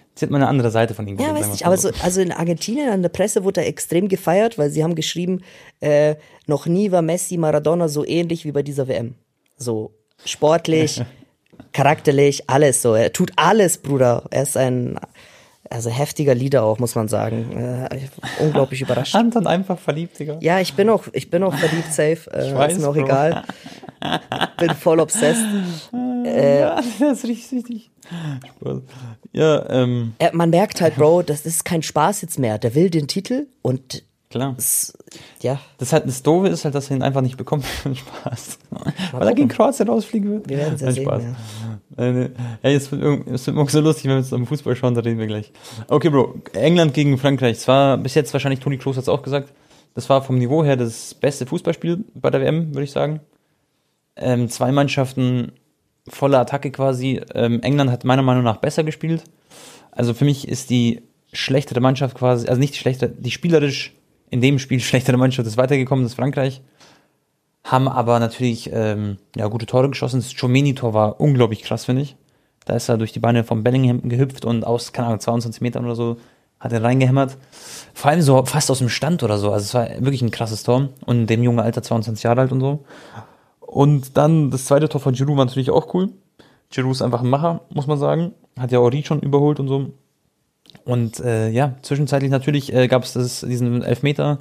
[0.10, 2.32] jetzt hat man eine andere Seite von ihm Ja, weiß nicht, aber so, also in
[2.32, 5.42] Argentinien an der Presse wurde er extrem gefeiert, weil sie haben geschrieben,
[5.80, 9.16] äh, noch nie war Messi Maradona so ähnlich wie bei dieser WM.
[9.58, 9.92] So
[10.26, 11.02] sportlich,
[11.74, 12.94] charakterlich, alles so.
[12.94, 14.26] Er tut alles, Bruder.
[14.30, 15.00] Er ist ein
[15.70, 17.52] also heftiger Leader auch, muss man sagen.
[17.58, 18.08] Äh,
[18.40, 19.16] unglaublich überrascht.
[19.16, 20.38] Anton einfach verliebt, Digga.
[20.42, 22.32] Ja, ich bin auch, ich bin auch verliebt, safe.
[22.32, 23.04] Äh, weiß, ist mir auch Bro.
[23.04, 23.44] egal.
[24.60, 25.44] Bin voll obsessed.
[26.28, 27.92] Ja, das ist richtig, richtig.
[28.60, 28.80] Spaß.
[29.34, 32.58] Ja, ähm, man merkt halt, Bro, das ist kein Spaß jetzt mehr.
[32.58, 34.56] Der will den Titel und klar.
[34.58, 34.98] s-
[35.42, 37.96] ja, Das halt das Doofe ist halt, dass er ihn einfach nicht bekommt für den
[37.96, 38.60] Spaß.
[39.12, 40.50] Weil er gegen Kroatien rausfliegen wird.
[40.50, 41.04] wir werden es ja sehen.
[41.04, 41.24] Spaß.
[41.98, 42.04] Ja.
[42.06, 42.30] Äh.
[42.62, 45.02] Ey, es wird, irgend- es wird so lustig, wenn wir jetzt am Fußball schauen, da
[45.02, 45.52] reden wir gleich.
[45.88, 46.36] Okay, Bro.
[46.54, 47.58] England gegen Frankreich.
[47.58, 49.52] Es war bis jetzt wahrscheinlich, Toni Kroos hat es auch gesagt,
[49.96, 53.20] das war vom Niveau her das beste Fußballspiel bei der WM, würde ich sagen.
[54.16, 55.52] Ähm, zwei Mannschaften
[56.08, 57.22] volle Attacke quasi.
[57.34, 59.24] Ähm, England hat meiner Meinung nach besser gespielt.
[59.92, 61.02] Also für mich ist die
[61.34, 63.94] schlechtere Mannschaft quasi, also nicht die schlechtere, die spielerisch
[64.30, 66.62] in dem Spiel schlechtere Mannschaft ist weitergekommen, das ist Frankreich.
[67.64, 70.22] Haben aber natürlich ähm, ja, gute Tore geschossen.
[70.22, 72.16] Das Chomeni-Tor war unglaublich krass, finde ich.
[72.64, 75.86] Da ist er durch die Beine von Bellingham gehüpft und aus, keine Ahnung, 22 Metern
[75.86, 76.18] oder so
[76.60, 77.38] hat er reingehämmert.
[77.94, 79.52] Vor allem so fast aus dem Stand oder so.
[79.52, 80.90] Also es war wirklich ein krasses Tor.
[81.06, 82.86] Und dem jungen Alter 22 Jahre alt und so.
[83.68, 86.10] Und dann das zweite Tor von Giroud war natürlich auch cool.
[86.70, 88.32] Giroud ist einfach ein Macher, muss man sagen.
[88.58, 89.92] Hat ja Ori schon überholt und so.
[90.86, 94.40] Und äh, ja, zwischenzeitlich natürlich äh, gab es diesen Elfmeter,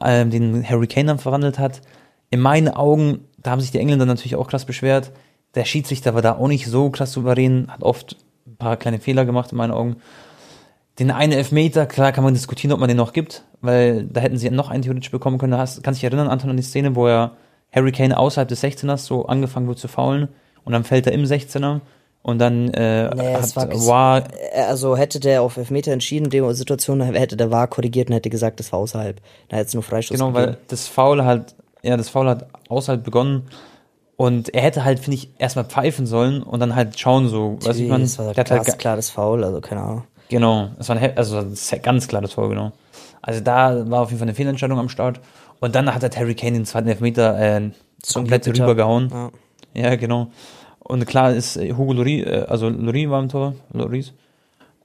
[0.00, 1.80] äh, den Harry Kane dann verwandelt hat.
[2.28, 5.10] In meinen Augen, da haben sich die Engländer natürlich auch krass beschwert.
[5.54, 9.24] Der Schiedsrichter war da auch nicht so krass souverän, hat oft ein paar kleine Fehler
[9.24, 9.96] gemacht in meinen Augen.
[10.98, 14.36] Den einen Elfmeter, klar kann man diskutieren, ob man den noch gibt, weil da hätten
[14.36, 15.52] sie noch einen theoretisch bekommen können.
[15.52, 17.32] Du hast, kannst dich erinnern, Anton, an die Szene, wo er
[17.72, 20.28] Harry Kane außerhalb des 16ers so angefangen wird zu faulen
[20.64, 21.80] und dann fällt er im 16er
[22.22, 24.18] und dann äh, Nee, hat war- war
[24.52, 28.28] Äh, Also hätte der auf Elfmeter entschieden, der Situation hätte der VAR korrigiert und hätte
[28.30, 29.20] gesagt, das war außerhalb.
[29.48, 30.48] Da hätte es nur Freistoß Genau, gegeben.
[30.52, 33.48] weil das Foul halt, ja, das Foul hat außerhalb begonnen.
[34.16, 37.78] Und er hätte halt, finde ich, erstmal pfeifen sollen und dann halt schauen, so, weißt
[37.78, 40.02] du, ich meine, das war der hat halt, klares Foul, also keine Ahnung.
[40.28, 42.72] genau, es war ein, also das ist ganz klar das Foul, genau.
[43.22, 45.20] Also da war auf jeden Fall eine Fehlentscheidung am Start.
[45.60, 47.70] Und dann hat der Harry Kane den zweiten Elfmeter äh,
[48.12, 48.64] komplett Jupiter.
[48.64, 49.10] rübergehauen.
[49.10, 49.30] Ja.
[49.74, 50.30] Ja, genau.
[50.80, 54.12] Und klar ist äh, Hugo Lloris, äh, also Lloris war im Tor, Lloris,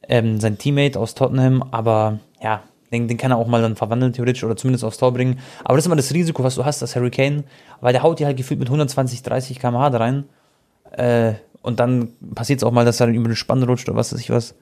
[0.07, 4.13] ähm, sein Teammate aus Tottenham, aber ja, den, den kann er auch mal dann verwandeln,
[4.13, 5.39] theoretisch, oder zumindest aufs Tor bringen.
[5.63, 7.43] Aber das ist immer das Risiko, was du hast, das Harry Kane,
[7.81, 10.25] weil der haut dir halt gefühlt mit 120, 30 km/h da rein.
[10.91, 13.97] Äh, und dann passiert es auch mal, dass er dann über den Spann rutscht oder
[13.97, 14.53] was weiß ich was.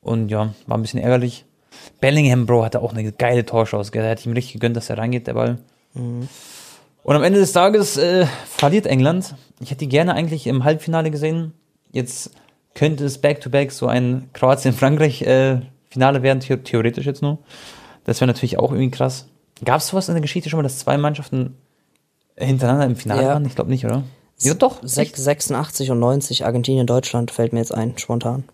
[0.00, 1.44] Und ja, war ein bisschen ärgerlich.
[2.00, 4.02] Bellingham, Bro, hatte auch eine geile Torchance, gell?
[4.02, 5.58] Der hat ihm richtig gegönnt, dass er reingeht, der Ball.
[5.94, 6.28] Und
[7.14, 9.34] am Ende des Tages äh, verliert England.
[9.60, 11.52] Ich hätte die gerne eigentlich im Halbfinale gesehen.
[11.92, 12.30] Jetzt
[12.74, 17.38] könnte es back-to-back so ein Kroatien-Frankreich-Finale werden, the theoretisch jetzt nur.
[18.04, 19.26] Das wäre natürlich auch irgendwie krass.
[19.64, 21.56] Gab es sowas in der Geschichte schon mal, dass zwei Mannschaften
[22.36, 23.28] hintereinander im Finale Ja.
[23.28, 23.46] waren?
[23.46, 24.02] Ich glaube nicht, oder?
[24.40, 24.82] Ja, doch.
[24.82, 28.44] Sech- 86 und 90, Argentinien, Deutschland, fällt mir jetzt ein, spontan.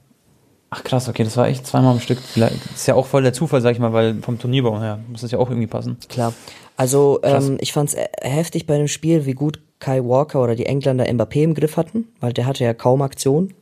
[0.74, 2.18] Ach krass, okay, das war echt zweimal am Stück.
[2.18, 5.20] Vielleicht- ist ja auch voll der Zufall, sag ich mal, weil vom Turnierbau her muss
[5.20, 5.98] das ja auch irgendwie passen.
[6.08, 6.32] Klar.
[6.78, 10.64] Also ähm, ich fand's äh, heftig bei dem Spiel, wie gut Kai Walker oder die
[10.64, 13.52] Engländer Mbappé im Griff hatten, weil der hatte ja kaum Aktion.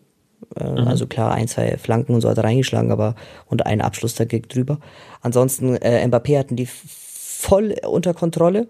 [0.55, 4.15] Äh, Also klar, ein, zwei Flanken und so hat er reingeschlagen, aber und einen Abschluss
[4.15, 4.79] da ging drüber.
[5.21, 8.69] Ansonsten, äh, Mbappé hatten die voll unter Kontrolle.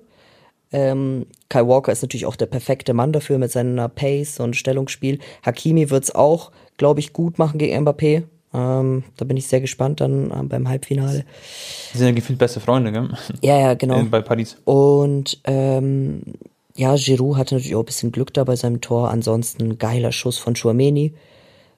[0.73, 5.19] Ähm, Kai Walker ist natürlich auch der perfekte Mann dafür mit seiner Pace und Stellungsspiel.
[5.45, 8.23] Hakimi wird's auch, glaube ich, gut machen gegen Mbappé.
[8.53, 11.25] Ähm, da bin ich sehr gespannt dann äh, beim Halbfinale.
[11.93, 13.11] Die sind ja gefühlt beste Freunde, gell?
[13.43, 14.03] Ja, ja, genau.
[14.05, 14.57] Bei Paris.
[14.65, 16.23] Und ähm,
[16.75, 19.11] ja, Giroud hatte natürlich auch ein bisschen Glück da bei seinem Tor.
[19.11, 21.13] Ansonsten geiler Schuss von Chouameni.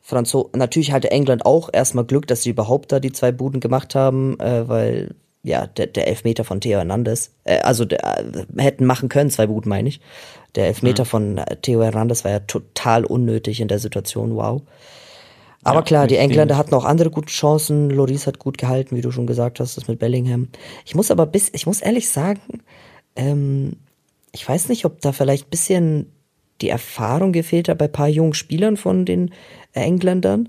[0.01, 3.97] Franzo natürlich hatte England auch erstmal Glück, dass sie überhaupt da die zwei Buden gemacht
[3.97, 8.85] haben, äh, weil ja, der, der Elfmeter von Theo Hernandez, äh, also der, äh, hätten
[8.85, 10.01] machen können, zwei Buden meine ich.
[10.55, 11.09] Der Elfmeter mhm.
[11.09, 14.63] von äh, Theo Hernandez war ja total unnötig in der Situation, wow.
[15.65, 17.89] Aber ja, klar, die Engländer hatten auch andere gute Chancen.
[17.91, 20.49] Loris hat gut gehalten, wie du schon gesagt hast, das mit Bellingham.
[20.85, 22.41] Ich muss aber bis, ich muss ehrlich sagen,
[23.15, 23.77] ähm,
[24.33, 26.11] ich weiß nicht, ob da vielleicht bisschen
[26.61, 29.33] die Erfahrung gefehlt hat bei paar jungen Spielern von den
[29.73, 30.49] Engländern.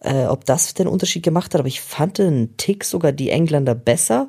[0.00, 3.74] Äh, ob das den Unterschied gemacht hat, aber ich fand einen Tick sogar die Engländer
[3.74, 4.28] besser.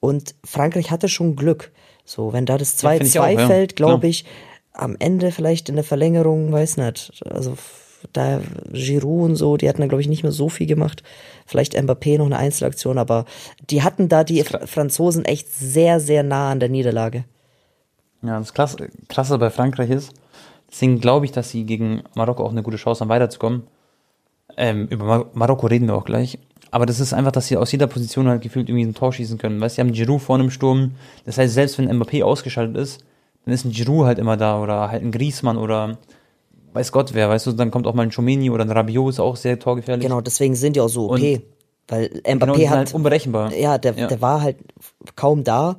[0.00, 1.72] Und Frankreich hatte schon Glück.
[2.04, 4.24] So, wenn da das 2-2 ja, fällt, glaube ich,
[4.72, 7.22] am Ende vielleicht in der Verlängerung, weiß nicht.
[7.28, 7.56] Also
[8.12, 8.40] da
[8.72, 11.02] Giroud und so, die hatten da glaube ich nicht mehr so viel gemacht.
[11.46, 13.24] Vielleicht Mbappé noch eine Einzelaktion, aber
[13.70, 17.24] die hatten da die Franzosen echt sehr, sehr nah an der Niederlage.
[18.22, 20.12] Ja, das Klasse, Klasse bei Frankreich ist,
[20.70, 23.64] deswegen glaube ich, dass sie gegen Marokko auch eine gute Chance haben, weiterzukommen.
[24.58, 26.38] Ähm, über Mar Marokko reden wir auch gleich.
[26.70, 29.38] Aber das ist einfach, dass sie aus jeder Position halt gefühlt irgendwie ein Tor schießen
[29.38, 29.60] können.
[29.60, 30.96] Weißt du, sie haben Giroud vorne im Sturm.
[31.24, 33.04] Das heißt, selbst wenn Mbappé ausgeschaltet ist,
[33.44, 35.96] dann ist ein Giroud halt immer da oder halt ein Griezmann oder
[36.74, 39.20] weiß Gott wer, weißt du, dann kommt auch mal ein Chomeni oder ein Rabiot, ist
[39.20, 40.06] auch sehr torgefährlich.
[40.06, 41.36] Genau, deswegen sind die auch so okay.
[41.36, 41.44] Und
[41.88, 42.76] weil Mbappé genau, hat.
[42.76, 43.54] Halt unberechenbar.
[43.54, 44.06] Ja der, ja.
[44.08, 44.58] der war halt
[45.16, 45.78] kaum da,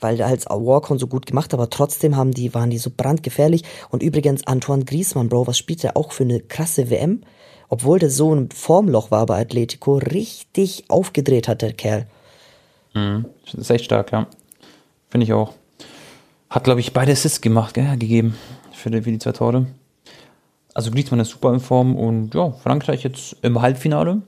[0.00, 3.62] weil der halt Walcon so gut gemacht, aber trotzdem haben die, waren die so brandgefährlich.
[3.88, 7.22] Und übrigens, Antoine Griezmann, Bro, was spielt der auch für eine krasse WM?
[7.68, 12.06] Obwohl der so ein Formloch war bei Atletico, richtig aufgedreht hat der Kerl.
[12.94, 13.26] Mhm.
[13.44, 14.26] Das ist echt stark, ja.
[15.10, 15.54] Finde ich auch.
[16.50, 18.34] Hat, glaube ich, beide Assists gemacht, gell, gegeben
[18.72, 19.66] für die, für die zwei Tore.
[20.74, 24.22] Also Griezmann ist super in Form und ja, Frankreich jetzt im Halbfinale.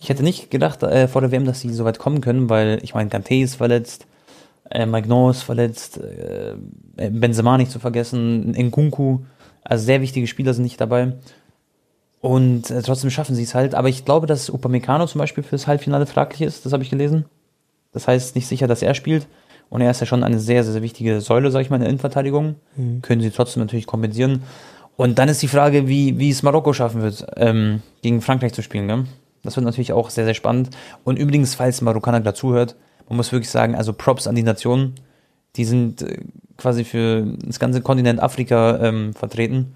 [0.00, 2.78] Ich hätte nicht gedacht äh, vor der WM, dass sie so weit kommen können, weil
[2.82, 4.06] ich meine, Kanté ist verletzt,
[4.70, 6.56] äh, Magnon ist verletzt, äh,
[6.96, 9.20] Benzema nicht zu vergessen, Nkunku,
[9.62, 11.14] also sehr wichtige Spieler sind nicht dabei.
[12.24, 13.74] Und äh, trotzdem schaffen sie es halt.
[13.74, 17.26] Aber ich glaube, dass Upamecano zum Beispiel fürs Halbfinale fraglich ist, das habe ich gelesen.
[17.92, 19.26] Das heißt, nicht sicher, dass er spielt.
[19.68, 21.90] Und er ist ja schon eine sehr, sehr wichtige Säule, sage ich mal, in der
[21.90, 22.54] Innenverteidigung.
[22.76, 23.02] Mhm.
[23.02, 24.42] Können sie trotzdem natürlich kompensieren.
[24.96, 28.62] Und dann ist die Frage, wie, wie es Marokko schaffen wird, ähm, gegen Frankreich zu
[28.62, 28.88] spielen.
[28.88, 29.04] Gell?
[29.42, 30.70] Das wird natürlich auch sehr, sehr spannend.
[31.04, 32.74] Und übrigens, falls Marokkaner dazuhört,
[33.06, 34.94] man muss wirklich sagen, also Props an die Nationen,
[35.56, 36.20] die sind äh,
[36.56, 39.74] quasi für das ganze Kontinent Afrika ähm, vertreten.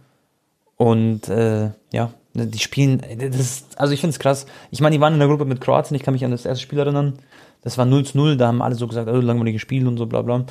[0.79, 4.47] Und äh, ja, die spielen, das ist, also ich finde es krass.
[4.71, 6.62] Ich meine, die waren in der Gruppe mit Kroatien, ich kann mich an das erste
[6.62, 7.19] Spiel erinnern.
[7.62, 10.07] Das war 0 zu 0, da haben alle so gesagt, oh, langweilige Spiel und so,
[10.07, 10.45] bla bla.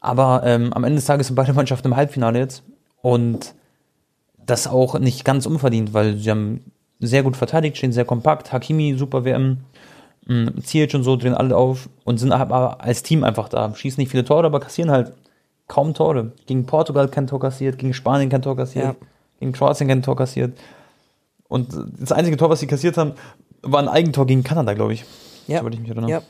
[0.00, 2.62] Aber ähm, am Ende des Tages sind beide Mannschaften im Halbfinale jetzt.
[3.02, 3.54] Und
[4.44, 8.52] das auch nicht ganz unverdient, weil sie haben sehr gut verteidigt, stehen sehr kompakt.
[8.52, 9.58] Hakimi, super WM,
[10.62, 13.74] Ziyech und so drehen alle auf und sind aber als Team einfach da.
[13.74, 15.12] Schießen nicht viele Tore, aber kassieren halt
[15.66, 16.32] kaum Tore.
[16.46, 18.94] Gegen Portugal kein Tor kassiert, gegen Spanien kein Tor kassiert, ja.
[19.40, 20.58] gegen Kroatien kein Tor kassiert.
[21.50, 23.12] Und das einzige Tor, was sie kassiert haben,
[23.60, 25.04] war ein Eigentor gegen Kanada, glaube ich.
[25.46, 25.60] Ja.
[25.60, 26.08] So ich mich erinnern.
[26.08, 26.22] Ja.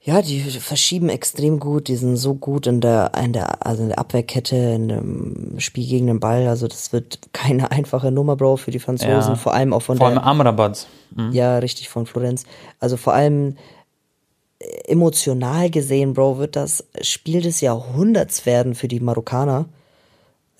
[0.00, 3.88] Ja, die verschieben extrem gut, die sind so gut in der, in der, also in
[3.90, 6.46] der Abwehrkette, in dem Spiel gegen den Ball.
[6.48, 9.36] Also das wird keine einfache Nummer, Bro, für die Franzosen, ja.
[9.36, 10.16] vor allem auch von vor der.
[10.16, 10.86] Vor allem Amrabat.
[11.14, 11.32] Mhm.
[11.32, 12.44] Ja, richtig, von Florenz.
[12.80, 13.56] Also vor allem
[14.58, 19.66] äh, emotional gesehen, Bro, wird das Spiel des Jahrhunderts werden für die Marokkaner.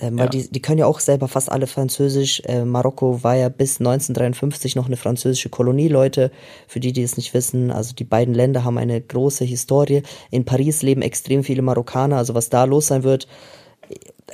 [0.00, 0.30] Ähm, weil ja.
[0.30, 2.40] die, die können ja auch selber fast alle Französisch.
[2.44, 6.30] Äh, Marokko war ja bis 1953 noch eine französische Kolonie, Leute.
[6.68, 10.02] Für die, die es nicht wissen, also die beiden Länder haben eine große Historie.
[10.30, 13.26] In Paris leben extrem viele Marokkaner, also was da los sein wird,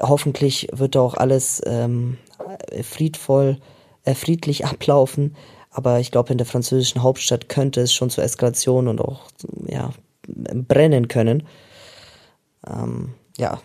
[0.01, 2.19] hoffentlich wird da auch alles ähm,
[2.83, 3.59] friedvoll,
[4.05, 5.35] äh, friedlich ablaufen.
[5.71, 9.23] Aber ich glaube, in der französischen Hauptstadt könnte es schon zur Eskalation und auch
[9.67, 9.93] ja,
[10.27, 11.43] brennen können.
[12.67, 13.61] Ähm, ja,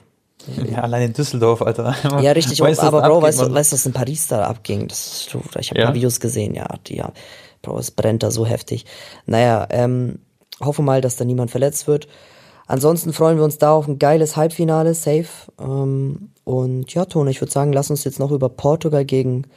[0.71, 1.95] ja, allein in Düsseldorf, Alter.
[2.21, 2.59] Ja, richtig.
[2.59, 4.87] Weißt, aber Bro, weißt du, weißt, was in Paris da abging?
[4.87, 5.93] Das, du, ich habe ja.
[5.93, 7.11] Videos gesehen, ja, die, ja.
[7.61, 8.85] Bro, es brennt da so heftig.
[9.25, 10.19] Naja, ähm,
[10.61, 12.07] hoffe mal, dass da niemand verletzt wird.
[12.67, 15.27] Ansonsten freuen wir uns da auf ein geiles Halbfinale, safe.
[15.59, 19.47] Ähm, und ja, Tone, ich würde sagen, lass uns jetzt noch über Portugal gegen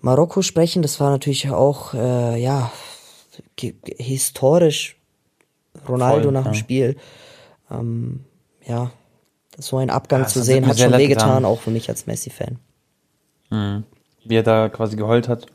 [0.00, 0.82] Marokko sprechen.
[0.82, 2.70] Das war natürlich auch, äh, ja,
[3.98, 4.96] historisch
[5.88, 6.96] Ronaldo Voll, nach dem Spiel.
[7.70, 8.24] Ähm,
[8.66, 8.90] ja,
[9.58, 12.58] so einen Abgang ja, zu sehen, hat schon wehgetan, auch für mich als Messi-Fan.
[13.50, 13.84] Mhm.
[14.24, 15.46] Wie er da quasi geheult hat.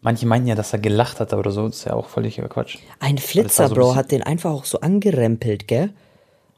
[0.00, 1.66] Manche meinten ja, dass er gelacht hat oder so.
[1.66, 2.78] Das ist ja auch völlig Quatsch.
[3.00, 5.90] Ein Flitzer, so Bro, hat den einfach auch so angerempelt, gell?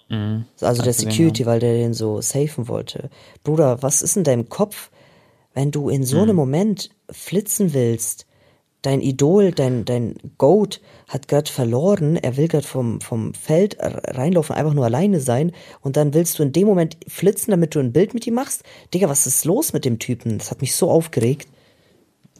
[0.08, 0.44] Mhm.
[0.60, 3.10] Also der Security, weil der den so safen wollte.
[3.42, 4.90] Bruder, was ist in deinem Kopf,
[5.54, 6.22] wenn du in so mhm.
[6.22, 8.26] einem Moment flitzen willst
[8.82, 14.54] dein Idol, dein, dein Goat hat gerade verloren, er will gerade vom, vom Feld reinlaufen,
[14.54, 17.92] einfach nur alleine sein und dann willst du in dem Moment flitzen, damit du ein
[17.92, 18.64] Bild mit ihm machst.
[18.94, 20.38] Digga, was ist los mit dem Typen?
[20.38, 21.48] Das hat mich so aufgeregt.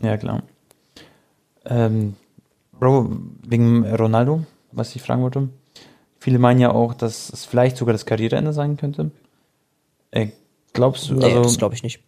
[0.02, 0.42] Ja, klar.
[1.66, 2.14] Ähm,
[2.78, 3.10] Bro,
[3.46, 5.50] wegen Ronaldo, was ich fragen wollte.
[6.18, 9.10] Viele meinen ja auch, dass es vielleicht sogar das Karriereende sein könnte.
[10.10, 10.28] Äh,
[10.72, 11.14] glaubst du?
[11.14, 12.00] Nee, also, das glaube ich nicht.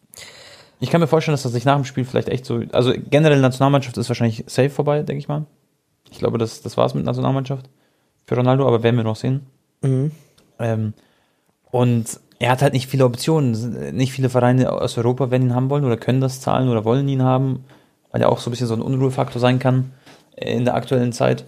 [0.82, 2.60] Ich kann mir vorstellen, dass er sich nach dem Spiel vielleicht echt so.
[2.72, 5.46] Also generell Nationalmannschaft ist wahrscheinlich safe vorbei, denke ich mal.
[6.10, 7.70] Ich glaube, das, das war es mit Nationalmannschaft
[8.26, 9.46] für Ronaldo, aber werden wir noch sehen.
[9.82, 10.10] Mhm.
[10.58, 10.94] Ähm,
[11.70, 13.94] und er hat halt nicht viele Optionen.
[13.94, 17.08] Nicht viele Vereine aus Europa werden ihn haben wollen oder können das zahlen oder wollen
[17.08, 17.64] ihn haben,
[18.10, 19.92] weil er auch so ein bisschen so ein Unruhefaktor sein kann
[20.34, 21.44] in der aktuellen Zeit.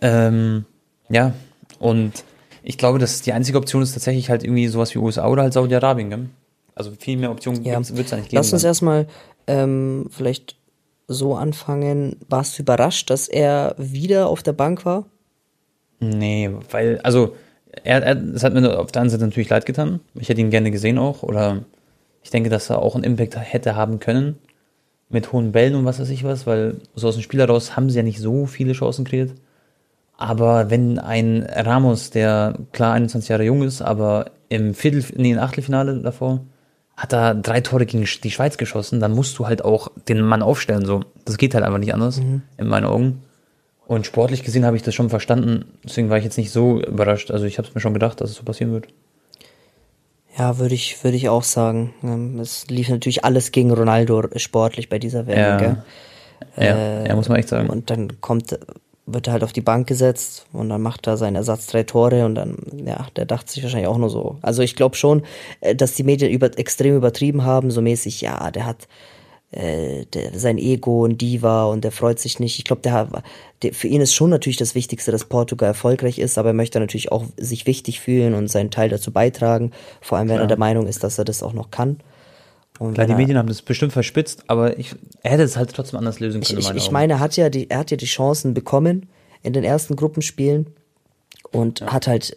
[0.00, 0.64] Ähm,
[1.10, 1.34] ja,
[1.80, 2.24] und
[2.62, 5.52] ich glaube, dass die einzige Option ist tatsächlich halt irgendwie sowas wie USA oder halt
[5.52, 6.30] Saudi-Arabien.
[6.78, 7.76] Also viel mehr Optionen Ja.
[7.76, 8.36] wird es eigentlich geben.
[8.36, 8.70] Lass uns dann.
[8.70, 9.06] erstmal
[9.46, 10.56] ähm, vielleicht
[11.08, 12.16] so anfangen.
[12.28, 15.06] Warst du überrascht, dass er wieder auf der Bank war?
[16.00, 17.34] Nee, weil, also,
[17.82, 20.00] er, er, es hat mir auf der einen Seite natürlich leid getan.
[20.14, 21.22] Ich hätte ihn gerne gesehen auch.
[21.22, 21.64] Oder
[22.22, 24.38] ich denke, dass er auch einen Impact hätte haben können.
[25.10, 27.88] Mit hohen Bällen und was weiß ich was, weil so aus dem Spiel heraus haben
[27.88, 29.32] sie ja nicht so viele Chancen kreiert.
[30.18, 35.38] Aber wenn ein Ramos, der klar 21 Jahre jung ist, aber im Viertel, nee, im
[35.38, 36.40] Achtelfinale davor,
[36.98, 40.42] hat er drei Tore gegen die Schweiz geschossen, dann musst du halt auch den Mann
[40.42, 40.84] aufstellen.
[40.84, 43.22] So, das geht halt einfach nicht anders, in meinen Augen.
[43.86, 47.30] Und sportlich gesehen habe ich das schon verstanden, deswegen war ich jetzt nicht so überrascht.
[47.30, 48.88] Also ich habe es mir schon gedacht, dass es so passieren wird.
[50.36, 51.94] Ja, würde ich, würde ich auch sagen.
[52.02, 55.84] Ähm, Es lief natürlich alles gegen Ronaldo sportlich bei dieser WM, Ja.
[56.56, 57.68] Ja, ja, muss man echt sagen.
[57.68, 58.58] Und dann kommt,
[59.12, 62.24] wird er halt auf die Bank gesetzt und dann macht er seinen Ersatz drei Tore
[62.24, 64.36] und dann, ja, der dachte sich wahrscheinlich auch nur so.
[64.42, 65.22] Also ich glaube schon,
[65.60, 68.86] äh, dass die Medien über, extrem übertrieben haben, so mäßig, ja, der hat
[69.50, 72.58] äh, der, sein Ego und Diva und der freut sich nicht.
[72.58, 73.08] Ich glaube, der,
[73.62, 76.78] der, für ihn ist schon natürlich das Wichtigste, dass Portugal erfolgreich ist, aber er möchte
[76.78, 80.48] natürlich auch sich wichtig fühlen und seinen Teil dazu beitragen, vor allem wenn er Klar.
[80.48, 81.98] der Meinung ist, dass er das auch noch kann.
[82.78, 85.72] Und Klar, die er- Medien haben das bestimmt verspitzt, aber ich, er hätte es halt
[85.74, 86.60] trotzdem anders lösen ich, können.
[86.60, 86.92] ich, ich Augen.
[86.92, 89.08] meine, er hat ja die, er hat ja die Chancen bekommen
[89.42, 90.66] in den ersten Gruppenspielen
[91.50, 92.36] und hat halt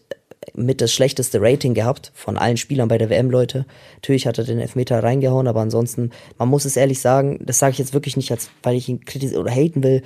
[0.56, 3.66] mit das schlechteste Rating gehabt von allen Spielern bei der WM, Leute.
[3.96, 7.74] Natürlich hat er den Elfmeter reingehauen, aber ansonsten, man muss es ehrlich sagen, das sage
[7.74, 10.02] ich jetzt wirklich nicht, als weil ich ihn kritisieren oder haten will.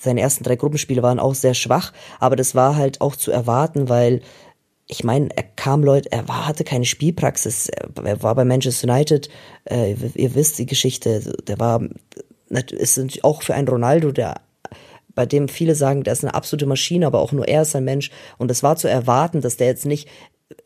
[0.00, 3.88] Seine ersten drei Gruppenspiele waren auch sehr schwach, aber das war halt auch zu erwarten,
[3.88, 4.20] weil
[4.92, 7.68] ich meine, er kam Leute, er war, hatte keine Spielpraxis.
[7.68, 9.30] Er war bei Manchester United,
[9.64, 11.80] äh, ihr, ihr wisst die Geschichte, der war,
[12.70, 14.42] ist auch für einen Ronaldo, der
[15.14, 17.84] bei dem viele sagen, der ist eine absolute Maschine, aber auch nur er ist ein
[17.84, 18.10] Mensch.
[18.38, 20.08] Und es war zu erwarten, dass der jetzt nicht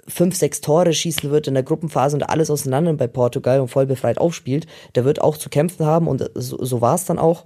[0.09, 3.87] fünf, sechs Tore schießen wird in der Gruppenphase und alles auseinander bei Portugal und voll
[3.87, 4.67] befreit aufspielt.
[4.95, 7.45] Der wird auch zu kämpfen haben und so, so war es dann auch.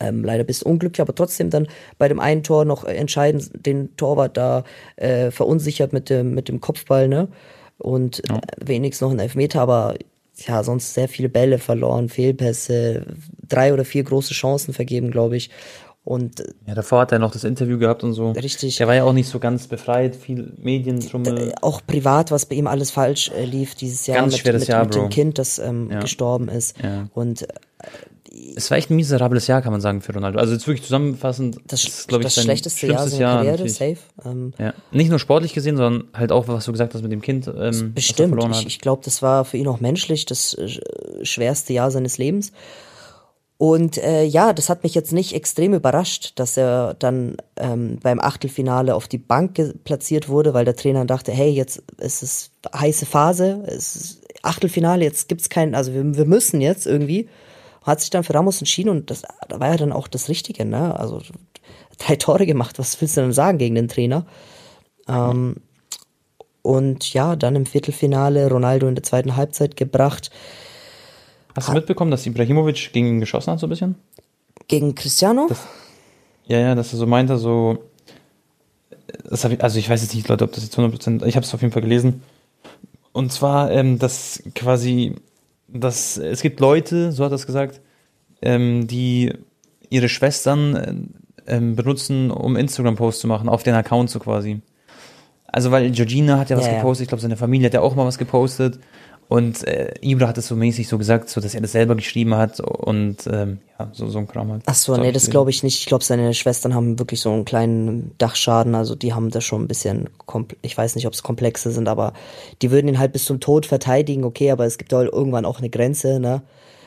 [0.00, 1.68] Ähm, leider bist du unglücklich, aber trotzdem dann
[1.98, 4.64] bei dem einen Tor noch entscheidend den Torwart da
[4.96, 7.28] äh, verunsichert mit dem, mit dem Kopfball, ne?
[7.78, 9.94] Und äh, wenigstens noch ein Elfmeter, aber
[10.36, 13.04] ja, sonst sehr viele Bälle verloren, Fehlpässe,
[13.46, 15.50] drei oder vier große Chancen vergeben, glaube ich.
[16.02, 18.32] Und äh, Ja, davor hat er noch das Interview gehabt und so.
[18.32, 18.76] Richtig.
[18.76, 21.54] Der war ja auch nicht so ganz befreit, viel Medientrummel.
[21.62, 24.68] auch privat, was bei ihm alles falsch äh, lief dieses Jahr Ganz mit, schweres mit,
[24.68, 25.08] Jahr, mit dem Bro.
[25.10, 26.00] Kind, das ähm, Ja.
[26.00, 26.76] gestorben ist.
[26.82, 27.08] Ja.
[27.14, 27.46] Und äh,
[28.56, 30.38] Es war echt ein miserables Jahr, kann man sagen, für Ronaldo.
[30.38, 33.74] Also jetzt wirklich zusammenfassend, das, ist, glaub das sein schlechteste Jahr seiner Karriere, natürlich.
[33.74, 33.98] safe.
[34.24, 34.74] Ähm, Ja.
[34.90, 37.94] Nicht nur sportlich gesehen, sondern halt auch, was du gesagt hast mit dem Kind, ähm,
[37.94, 38.36] Bestimmt.
[38.52, 40.80] Ich, ich glaube, das war für ihn auch menschlich das äh,
[41.24, 42.52] schwerste Jahr seines Lebens.
[43.56, 48.18] Und äh, ja, das hat mich jetzt nicht extrem überrascht, dass er dann ähm, beim
[48.18, 53.06] Achtelfinale auf die Bank platziert wurde, weil der Trainer dachte, hey, jetzt ist es heiße
[53.06, 57.28] Phase, es ist Achtelfinale, jetzt gibt's keinen, also wir, wir müssen jetzt irgendwie.
[57.84, 60.64] Hat sich dann für Ramos entschieden und das da war ja dann auch das Richtige,
[60.64, 60.98] ne?
[60.98, 61.20] Also
[61.98, 64.26] drei Tore gemacht, was willst du denn sagen gegen den Trainer?
[65.06, 65.56] Ähm,
[66.62, 70.30] und ja, dann im Viertelfinale Ronaldo in der zweiten Halbzeit gebracht.
[71.54, 73.94] Hast du mitbekommen, dass Ibrahimovic gegen ihn geschossen hat, so ein bisschen?
[74.66, 75.46] Gegen Cristiano?
[76.46, 77.78] Ja, ja, dass er so meinte, so.
[79.28, 81.54] Das ich, also ich weiß jetzt nicht, Leute, ob das jetzt 100%, ich habe es
[81.54, 82.22] auf jeden Fall gelesen.
[83.12, 85.14] Und zwar, ähm, dass quasi,
[85.74, 87.80] dass es gibt Leute, so hat er es gesagt,
[88.40, 89.32] ähm, die
[89.90, 90.94] ihre Schwestern äh,
[91.56, 94.62] ähm, benutzen, um Instagram-Posts zu machen, auf den Account so quasi.
[95.46, 96.76] Also weil Georgina hat ja was ja.
[96.76, 98.78] gepostet, ich glaube seine Familie hat ja auch mal was gepostet
[99.28, 102.34] und äh, Ibra hat es so mäßig so gesagt, so dass er das selber geschrieben
[102.34, 104.62] hat und ähm, ja, so, so ein Kram halt.
[104.66, 105.80] Ach so, nee, das glaube ich nicht.
[105.80, 108.74] Ich glaube, seine Schwestern haben wirklich so einen kleinen Dachschaden.
[108.74, 110.10] Also die haben da schon ein bisschen,
[110.62, 112.12] ich weiß nicht, ob es komplexe sind, aber
[112.62, 115.58] die würden ihn halt bis zum Tod verteidigen, okay, aber es gibt halt irgendwann auch
[115.58, 116.42] eine Grenze, ne?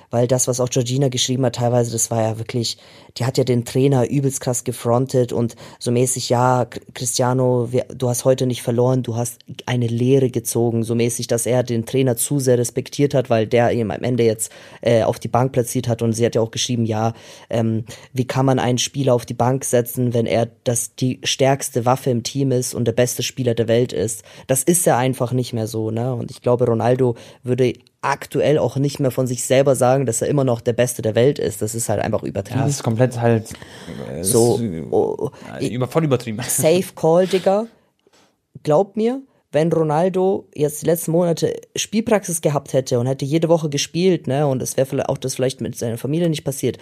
[0.10, 2.78] Weil das, was auch Georgina geschrieben hat, teilweise, das war ja wirklich,
[3.18, 8.26] die hat ja den Trainer übelst krass gefrontet und so mäßig, ja, Cristiano, du hast
[8.26, 12.40] heute nicht verloren, du hast eine Lehre gezogen, so mäßig, dass er den Trainer zu
[12.40, 14.52] sehr respektiert hat, weil der ihm am Ende jetzt
[14.82, 17.14] äh, auf die Bank platziert hat und sie hat ja auch geschrieben, ja,
[17.50, 21.86] ähm, wie kann man einen Spieler auf die Bank setzen, wenn er das die stärkste
[21.86, 24.24] Waffe im Team ist und der beste Spieler der Welt ist.
[24.48, 26.14] Das ist er einfach nicht mehr so, ne?
[26.14, 27.74] Und ich glaube, Ronaldo würde
[28.08, 31.16] aktuell auch nicht mehr von sich selber sagen, dass er immer noch der Beste der
[31.16, 31.62] Welt ist.
[31.62, 32.60] Das ist halt einfach übertrieben.
[32.60, 33.54] Ja, das ist komplett halt
[34.10, 34.60] äh, so
[34.92, 36.40] oh, über, voll übertrieben.
[36.48, 37.68] Safe Call, Digga.
[38.64, 43.70] Glaub mir, wenn Ronaldo jetzt die letzten Monate Spielpraxis gehabt hätte und hätte jede Woche
[43.70, 46.78] gespielt, ne, und es wäre vielleicht auch das vielleicht mit seiner Familie nicht passiert,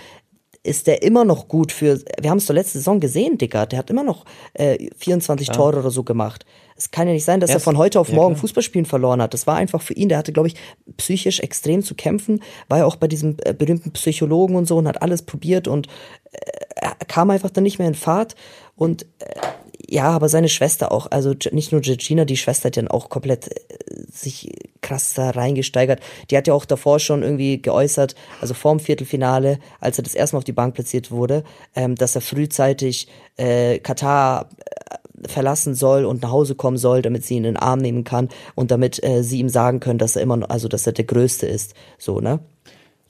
[0.65, 2.01] ist der immer noch gut für.
[2.19, 3.65] Wir haben es zur letzten Saison gesehen, Digga.
[3.65, 5.53] Der hat immer noch äh, 24 ja.
[5.53, 6.45] Tore oder so gemacht.
[6.77, 9.21] Es kann ja nicht sein, dass Erst, er von heute auf morgen ja, Fußballspielen verloren
[9.21, 9.33] hat.
[9.33, 10.09] Das war einfach für ihn.
[10.09, 10.55] Der hatte, glaube ich,
[10.97, 12.41] psychisch extrem zu kämpfen.
[12.67, 15.87] War ja auch bei diesem äh, berühmten Psychologen und so und hat alles probiert und
[16.31, 18.35] äh, kam einfach dann nicht mehr in Fahrt.
[18.75, 19.39] Und äh,
[19.87, 23.47] ja, aber seine Schwester auch, also nicht nur Georgina, die Schwester hat dann auch komplett
[23.49, 23.75] äh,
[24.11, 24.51] sich
[24.81, 25.99] krass da reingesteigert.
[26.29, 30.35] Die hat ja auch davor schon irgendwie geäußert, also vorm Viertelfinale, als er das erste
[30.35, 31.43] Mal auf die Bank platziert wurde,
[31.75, 33.07] ähm, dass er frühzeitig
[33.37, 37.57] äh, Katar äh, verlassen soll und nach Hause kommen soll, damit sie ihn in den
[37.57, 40.85] Arm nehmen kann und damit äh, sie ihm sagen können, dass er immer also dass
[40.85, 41.73] er der Größte ist.
[41.97, 42.39] So, ne?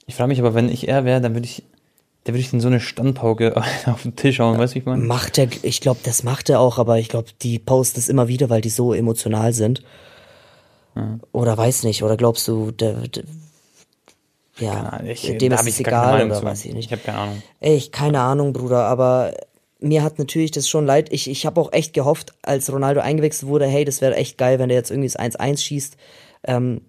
[0.07, 1.63] Ich frage mich aber, wenn ich er wäre, dann würde ich
[2.25, 3.55] der würde ich in so eine Standpauke
[3.85, 5.03] auf den Tisch hauen, weißt du, wie ich meine?
[5.03, 8.27] Macht er, ich glaube, das macht er auch, aber ich glaube, die posten es immer
[8.27, 9.83] wieder, weil die so emotional sind.
[10.95, 11.21] Mhm.
[11.31, 13.23] Oder weiß nicht, oder glaubst du, der, der
[14.57, 16.45] ja, ich, dem ist es egal oder zu.
[16.45, 16.85] weiß ich nicht.
[16.85, 17.43] Ich habe keine Ahnung.
[17.59, 19.33] Ich keine Ahnung, Bruder, aber
[19.79, 21.11] mir hat natürlich das schon leid.
[21.11, 24.57] Ich, ich habe auch echt gehofft, als Ronaldo eingewechselt wurde, hey, das wäre echt geil,
[24.57, 25.97] wenn der jetzt irgendwie das 1-1 schießt.
[26.45, 26.81] Ähm,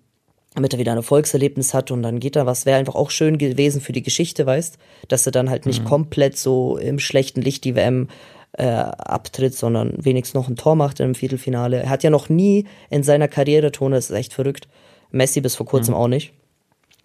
[0.56, 2.64] damit er wieder ein Erfolgserlebnis hat und dann geht er was.
[2.64, 4.78] Wäre einfach auch schön gewesen für die Geschichte, weißt,
[5.08, 5.88] dass er dann halt nicht mhm.
[5.88, 8.08] komplett so im schlechten Licht die WM
[8.52, 11.82] äh, abtritt, sondern wenigstens noch ein Tor macht im Viertelfinale.
[11.82, 14.66] Er hat ja noch nie in seiner Karriere, Tone, das ist echt verrückt,
[15.10, 16.00] Messi bis vor kurzem mhm.
[16.00, 16.32] auch nicht,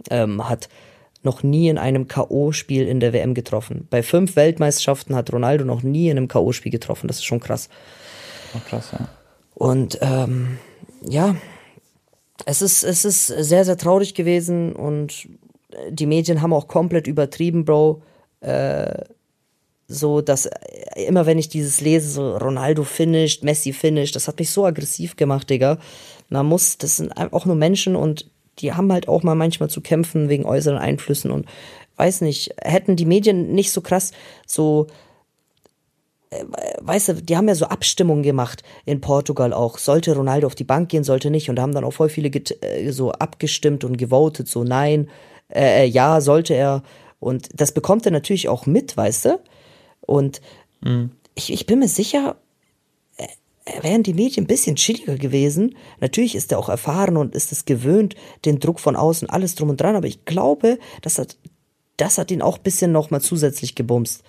[0.10, 0.70] ähm, hat
[1.22, 3.86] noch nie in einem K.O.-Spiel in der WM getroffen.
[3.90, 7.10] Bei fünf Weltmeisterschaften hat Ronaldo noch nie in einem K.O.-Spiel getroffen.
[7.10, 7.68] Das ist schon krass.
[8.56, 9.10] Oh, krass, ja.
[9.54, 10.58] Und ähm,
[11.06, 11.36] ja,
[12.46, 15.28] es ist, es ist sehr, sehr traurig gewesen und
[15.90, 18.02] die Medien haben auch komplett übertrieben, Bro.
[18.42, 19.04] Äh,
[19.88, 20.50] so, dass
[20.96, 25.16] immer wenn ich dieses lese, so Ronaldo finished, Messi finished, das hat mich so aggressiv
[25.18, 25.80] gemacht, Digga.
[26.30, 28.30] Man muss, das sind auch nur Menschen und
[28.60, 31.46] die haben halt auch mal manchmal zu kämpfen wegen äußeren Einflüssen und
[31.98, 34.12] weiß nicht, hätten die Medien nicht so krass
[34.46, 34.94] so äh,
[36.80, 39.78] weißt du, die haben ja so Abstimmungen gemacht in Portugal auch.
[39.78, 41.50] Sollte Ronaldo auf die Bank gehen, sollte nicht.
[41.50, 45.10] Und da haben dann auch voll viele äh, so abgestimmt und gewotet, so nein,
[45.50, 46.84] äh, äh, ja, sollte er.
[47.20, 49.40] Und das bekommt er natürlich auch mit, weißt du?
[50.02, 50.42] Und
[50.82, 51.12] mhm.
[51.36, 52.38] ich, ich bin mir sicher,
[53.82, 55.76] wären die Medien ein bisschen chilliger gewesen.
[56.00, 58.16] Natürlich ist er auch erfahren und ist es gewöhnt,
[58.46, 59.96] den Druck von außen, alles drum und dran.
[59.96, 61.38] Aber ich glaube, das hat,
[61.98, 64.24] das hat ihn auch ein bisschen nochmal zusätzlich gebumst.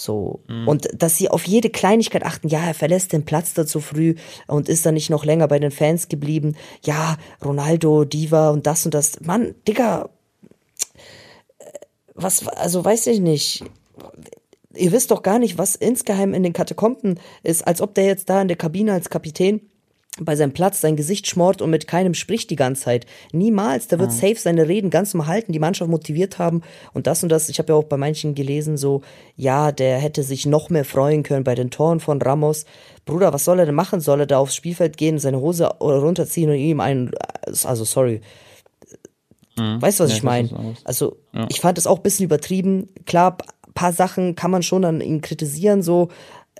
[0.00, 0.40] So.
[0.48, 0.66] Mhm.
[0.66, 4.14] Und dass sie auf jede Kleinigkeit achten, ja, er verlässt den Platz da zu früh
[4.46, 6.56] und ist dann nicht noch länger bei den Fans geblieben.
[6.82, 9.20] Ja, Ronaldo, Diva und das und das.
[9.20, 10.08] Mann, Digga,
[12.14, 13.62] was, also weiß ich nicht.
[14.74, 18.30] Ihr wisst doch gar nicht, was insgeheim in den Katakomben ist, als ob der jetzt
[18.30, 19.69] da in der Kabine als Kapitän
[20.18, 23.06] bei seinem Platz sein Gesicht schmort und mit keinem spricht die ganze Zeit.
[23.32, 23.86] Niemals.
[23.86, 24.16] Der wird ja.
[24.16, 27.48] safe seine Reden ganz normal halten, die Mannschaft motiviert haben und das und das.
[27.48, 29.02] Ich habe ja auch bei manchen gelesen, so,
[29.36, 32.64] ja, der hätte sich noch mehr freuen können bei den Toren von Ramos.
[33.04, 34.00] Bruder, was soll er denn machen?
[34.00, 37.12] Soll er da aufs Spielfeld gehen, seine Hose runterziehen und ihm einen,
[37.46, 38.20] also sorry.
[39.56, 39.80] Mhm.
[39.80, 40.74] Weißt du, was ja, ich meine?
[40.84, 41.46] Also, ja.
[41.48, 42.88] ich fand es auch ein bisschen übertrieben.
[43.06, 43.38] Klar,
[43.74, 46.08] paar Sachen kann man schon an ihm kritisieren, so,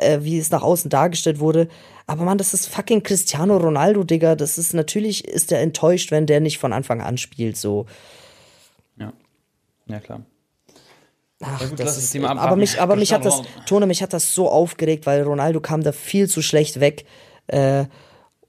[0.00, 1.68] äh, wie es nach außen dargestellt wurde.
[2.06, 4.34] Aber man, das ist fucking Cristiano Ronaldo, Digga.
[4.34, 7.86] Das ist natürlich, ist er enttäuscht, wenn der nicht von Anfang an spielt, so.
[8.96, 9.12] Ja.
[9.86, 10.22] Ja, klar.
[11.42, 14.34] Ach, ja, gut, das ist, aber mich, aber mich hat das, Tone, mich hat das
[14.34, 17.06] so aufgeregt, weil Ronaldo kam da viel zu schlecht weg.
[17.46, 17.86] Äh,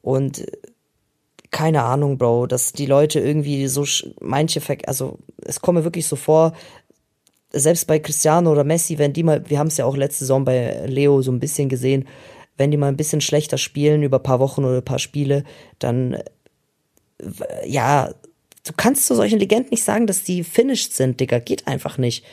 [0.02, 0.45] und
[1.52, 3.86] keine Ahnung, Bro, dass die Leute irgendwie so
[4.20, 6.54] manche, also es komme wirklich so vor,
[7.54, 10.45] selbst bei Cristiano oder Messi, wenn die mal, wir haben es ja auch letzte Saison
[10.45, 12.08] bei Leo so ein bisschen gesehen,
[12.58, 15.43] wenn die mal ein bisschen schlechter spielen über ein paar Wochen oder ein paar Spiele,
[15.80, 16.18] dann
[17.66, 18.14] ja,
[18.66, 21.39] du kannst zu solchen Legenden nicht sagen, dass die finished sind, Digga.
[21.39, 22.26] Geht einfach nicht.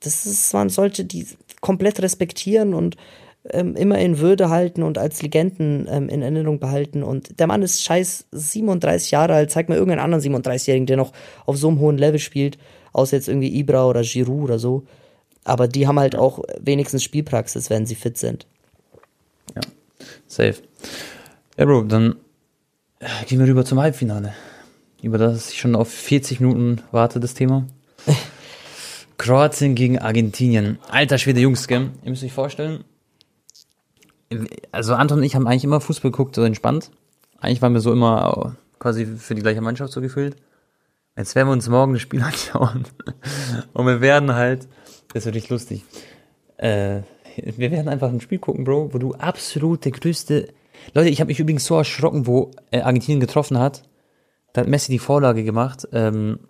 [0.00, 1.26] Das ist, man sollte die
[1.60, 2.96] komplett respektieren und
[3.50, 7.02] ähm, immer in Würde halten und als Legenden ähm, in Erinnerung behalten.
[7.02, 9.50] Und der Mann ist scheiß 37 Jahre alt.
[9.50, 11.12] Zeig mir irgendeinen anderen 37-Jährigen, der noch
[11.46, 12.58] auf so einem hohen Level spielt,
[12.94, 14.84] außer jetzt irgendwie Ibra oder Giroud oder so.
[15.44, 18.46] Aber die haben halt auch wenigstens Spielpraxis, wenn sie fit sind.
[19.54, 19.60] Ja,
[20.26, 20.62] safe.
[21.58, 22.16] Ja, Bro, dann
[23.00, 24.32] äh, gehen wir rüber zum Halbfinale.
[25.02, 27.66] Über das ich schon auf 40 Minuten warte, das Thema.
[29.18, 30.78] Kroatien gegen Argentinien.
[30.88, 31.90] Alter Schwede, Jungs, gell?
[32.02, 32.84] Ihr müsst euch vorstellen.
[34.72, 36.90] Also Anton und ich haben eigentlich immer Fußball geguckt, so entspannt.
[37.38, 40.36] Eigentlich waren wir so immer quasi für die gleiche Mannschaft so gefühlt.
[41.16, 42.84] Jetzt werden wir uns morgen das Spiel anschauen.
[43.72, 44.68] Und wir werden halt,
[45.12, 45.84] das wird richtig lustig.
[46.56, 47.02] Äh,
[47.36, 50.48] wir werden einfach ein Spiel gucken, Bro, wo du absolut der größte.
[50.92, 53.82] Leute, ich habe mich übrigens so erschrocken, wo äh, Argentinien getroffen hat.
[54.52, 56.40] Da hat Messi die Vorlage gemacht ähm,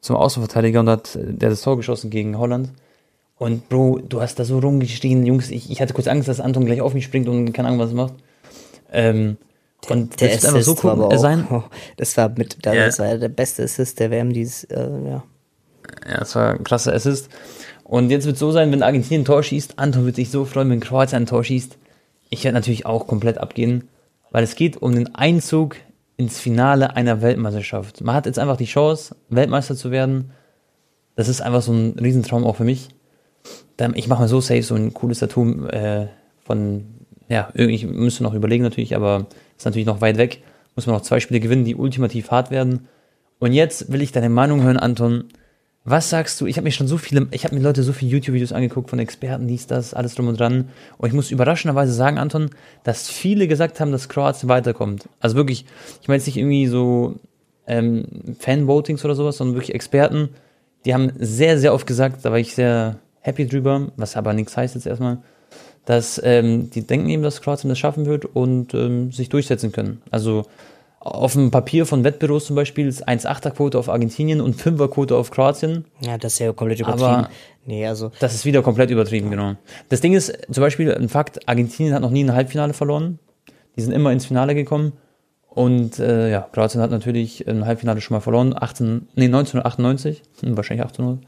[0.00, 2.72] zum Außenverteidiger und hat äh, der das Tor geschossen gegen Holland.
[3.36, 5.50] Und Bro, du hast da so rumgestiegen, Jungs.
[5.50, 7.90] Ich, ich hatte kurz Angst, dass Anton gleich auf mich springt und keine Ahnung, was
[7.90, 8.14] er macht.
[8.92, 9.36] Ähm,
[9.90, 11.46] und der das Assist so cool sein.
[11.50, 11.62] Oh,
[11.96, 13.10] das war mit, das yeah.
[13.10, 15.22] war der beste Assist der WM dieses, äh, ja.
[16.08, 17.28] Ja, das war ein krasser Assist.
[17.84, 20.44] Und jetzt wird es so sein, wenn Argentinien ein Tor schießt, Anton wird sich so
[20.44, 21.76] freuen, wenn Kroatien ein Tor schießt.
[22.30, 23.88] Ich werde natürlich auch komplett abgehen,
[24.30, 25.76] weil es geht um den Einzug
[26.16, 28.02] ins Finale einer Weltmeisterschaft.
[28.02, 30.30] Man hat jetzt einfach die Chance, Weltmeister zu werden.
[31.16, 32.88] Das ist einfach so ein Riesentraum auch für mich.
[33.94, 36.06] Ich mache mal so safe so ein cooles Tattoo äh,
[36.44, 36.86] von,
[37.28, 39.26] ja, ich müsste noch überlegen natürlich, aber
[39.56, 40.42] ist natürlich noch weit weg.
[40.76, 42.88] Muss man noch zwei Spiele gewinnen, die ultimativ hart werden.
[43.38, 45.24] Und jetzt will ich deine Meinung hören, Anton.
[45.84, 46.46] Was sagst du?
[46.46, 48.98] Ich habe mir schon so viele, ich habe mir Leute so viele YouTube-Videos angeguckt von
[48.98, 50.70] Experten, dies, das, alles drum und dran.
[50.96, 52.48] Und ich muss überraschenderweise sagen, Anton,
[52.84, 55.08] dass viele gesagt haben, dass Kroatien weiterkommt.
[55.20, 55.66] Also wirklich,
[56.00, 57.16] ich meine jetzt nicht irgendwie so
[57.66, 58.04] ähm,
[58.38, 60.30] Fan-Votings oder sowas, sondern wirklich Experten.
[60.86, 64.56] Die haben sehr, sehr oft gesagt, da war ich sehr happy drüber, was aber nichts
[64.56, 65.18] heißt jetzt erstmal,
[65.84, 70.02] dass ähm, die denken eben, dass Kroatien das schaffen wird und ähm, sich durchsetzen können.
[70.10, 70.44] Also
[71.04, 75.84] auf dem Papier von Wettbüros zum Beispiel ist 1,8er-Quote auf Argentinien und 5er-Quote auf Kroatien.
[76.00, 77.04] Ja, das ist ja komplett übertrieben.
[77.04, 77.28] Aber
[77.66, 78.10] nee, also.
[78.20, 79.56] Das ist wieder komplett übertrieben, genau.
[79.90, 83.18] Das Ding ist, zum Beispiel ein Fakt, Argentinien hat noch nie ein Halbfinale verloren.
[83.76, 84.94] Die sind immer ins Finale gekommen.
[85.48, 90.56] Und äh, ja, Kroatien hat natürlich ein Halbfinale schon mal verloren, 18, nee, 1998, hm,
[90.56, 91.24] wahrscheinlich 1800.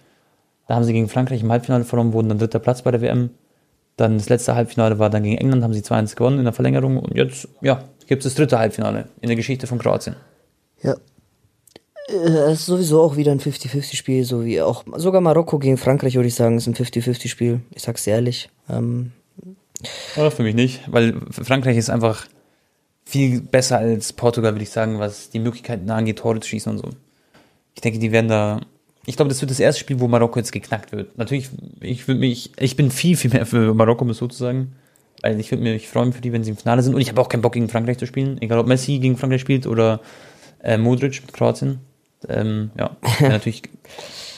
[0.67, 3.31] Da haben sie gegen Frankreich im Halbfinale verloren, wurden dann dritter Platz bei der WM.
[3.97, 6.99] Dann das letzte Halbfinale war dann gegen England, haben sie 2-1 gewonnen in der Verlängerung.
[6.99, 10.17] Und jetzt, ja, gibt es das dritte Halbfinale in der Geschichte von Kroatien.
[10.83, 10.97] Ja.
[12.09, 16.15] Äh, es ist sowieso auch wieder ein 50-50-Spiel, so wie auch sogar Marokko gegen Frankreich,
[16.15, 17.61] würde ich sagen, ist ein 50-50-Spiel.
[17.75, 18.51] Ich sag's ehrlich.
[18.69, 19.13] Ähm,
[20.17, 22.27] ja, für mich nicht, weil Frankreich ist einfach
[23.05, 26.79] viel besser als Portugal, würde ich sagen, was die Möglichkeiten angeht, Tore zu schießen und
[26.79, 26.91] so.
[27.75, 28.61] Ich denke, die werden da.
[29.07, 31.17] Ich glaube, das wird das erste Spiel, wo Marokko jetzt geknackt wird.
[31.17, 31.49] Natürlich,
[31.81, 34.73] ich würde mich, ich bin viel, viel mehr für Marokko, muss sozusagen.
[35.23, 36.95] Weil ich würde mich freuen für die, wenn sie im Finale sind.
[36.95, 38.41] Und ich habe auch keinen Bock gegen Frankreich zu spielen.
[38.43, 40.01] Egal ob Messi gegen Frankreich spielt oder
[40.63, 41.81] äh, Modric mit Kroatien.
[42.29, 43.63] Ähm, ja, wäre natürlich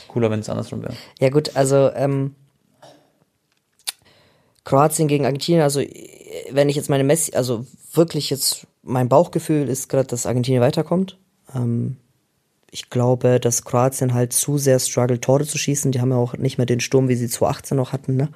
[0.08, 0.94] cooler, wenn es andersrum wäre.
[1.18, 2.34] Ja gut, also ähm,
[4.64, 5.80] Kroatien gegen Argentinien, also
[6.50, 11.18] wenn ich jetzt meine Messi, also wirklich jetzt mein Bauchgefühl ist gerade, dass Argentinien weiterkommt.
[11.54, 11.96] Ähm,
[12.70, 15.92] ich glaube, dass Kroatien halt zu sehr struggelt, Tore zu schießen.
[15.92, 18.28] Die haben ja auch nicht mehr den Sturm, wie sie 2018 noch hatten, ne?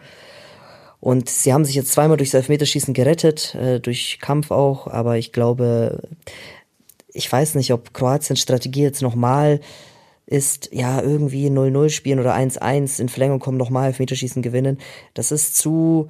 [1.00, 5.32] Und sie haben sich jetzt zweimal durchs Elfmeterschießen gerettet, äh, durch Kampf auch, aber ich
[5.32, 6.00] glaube,
[7.12, 9.60] ich weiß nicht, ob Kroatiens Strategie jetzt nochmal
[10.26, 14.78] ist, ja, irgendwie 0-0 spielen oder 1-1 in Verlängerung kommen, nochmal Elfmeterschießen gewinnen.
[15.14, 16.08] Das ist zu,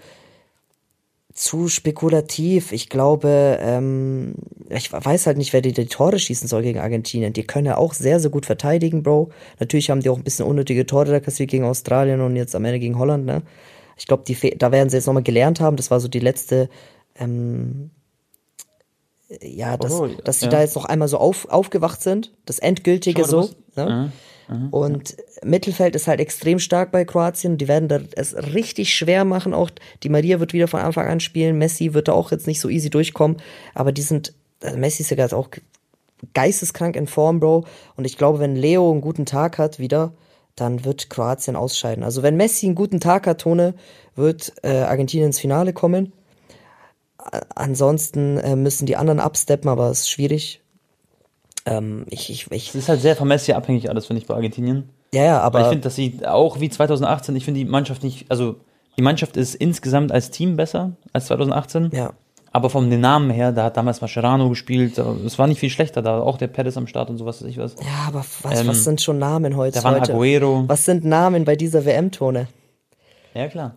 [1.34, 2.72] zu spekulativ.
[2.72, 4.34] Ich glaube, ähm,
[4.68, 7.32] ich weiß halt nicht, wer die, die Tore schießen soll gegen Argentinien.
[7.32, 9.30] Die können ja auch sehr, sehr gut verteidigen, Bro.
[9.58, 12.64] Natürlich haben die auch ein bisschen unnötige Tore da kassiert gegen Australien und jetzt am
[12.64, 13.42] Ende gegen Holland, ne?
[13.96, 14.24] Ich glaube,
[14.56, 15.76] da werden sie jetzt nochmal gelernt haben.
[15.76, 16.68] Das war so die letzte,
[17.14, 17.90] ähm,
[19.40, 20.50] ja, dass, oh, dass sie ja.
[20.50, 22.32] da jetzt noch einmal so auf, aufgewacht sind.
[22.46, 23.50] Das Endgültige so.
[23.76, 24.10] Ne?
[24.10, 27.58] Uh, uh, und Mittelfeld ist halt extrem stark bei Kroatien.
[27.58, 29.54] Die werden da es richtig schwer machen.
[29.54, 29.70] Auch
[30.02, 31.58] die Maria wird wieder von Anfang an spielen.
[31.58, 33.36] Messi wird da auch jetzt nicht so easy durchkommen.
[33.74, 35.48] Aber die sind, also Messi ist ja gerade auch
[36.34, 37.64] geisteskrank in Form, Bro.
[37.96, 40.12] Und ich glaube, wenn Leo einen guten Tag hat wieder,
[40.56, 42.04] dann wird Kroatien ausscheiden.
[42.04, 43.74] Also wenn Messi einen guten Tag hat, Tone,
[44.14, 46.12] wird äh, Argentinien ins Finale kommen.
[47.54, 50.61] Ansonsten äh, müssen die anderen absteppen, aber es ist schwierig.
[51.64, 54.34] Ähm, ich, ich, ich, es ist halt sehr von Messi abhängig alles, finde ich, bei
[54.34, 54.88] Argentinien.
[55.14, 55.58] Ja, ja, aber.
[55.58, 58.56] Weil ich finde, dass sie auch wie 2018, ich finde die Mannschaft nicht, also
[58.96, 61.90] die Mannschaft ist insgesamt als Team besser als 2018.
[61.92, 62.12] Ja.
[62.54, 66.02] Aber vom den Namen her, da hat damals Mascherano gespielt, es war nicht viel schlechter,
[66.02, 67.76] da auch der Perez am Start und sowas, weiß ich was.
[67.80, 69.78] Ja, aber was, ähm, was sind schon Namen heute?
[69.78, 70.64] Da waren Aguero.
[70.66, 72.48] Was sind Namen bei dieser WM-Tone?
[73.32, 73.76] Ja, klar.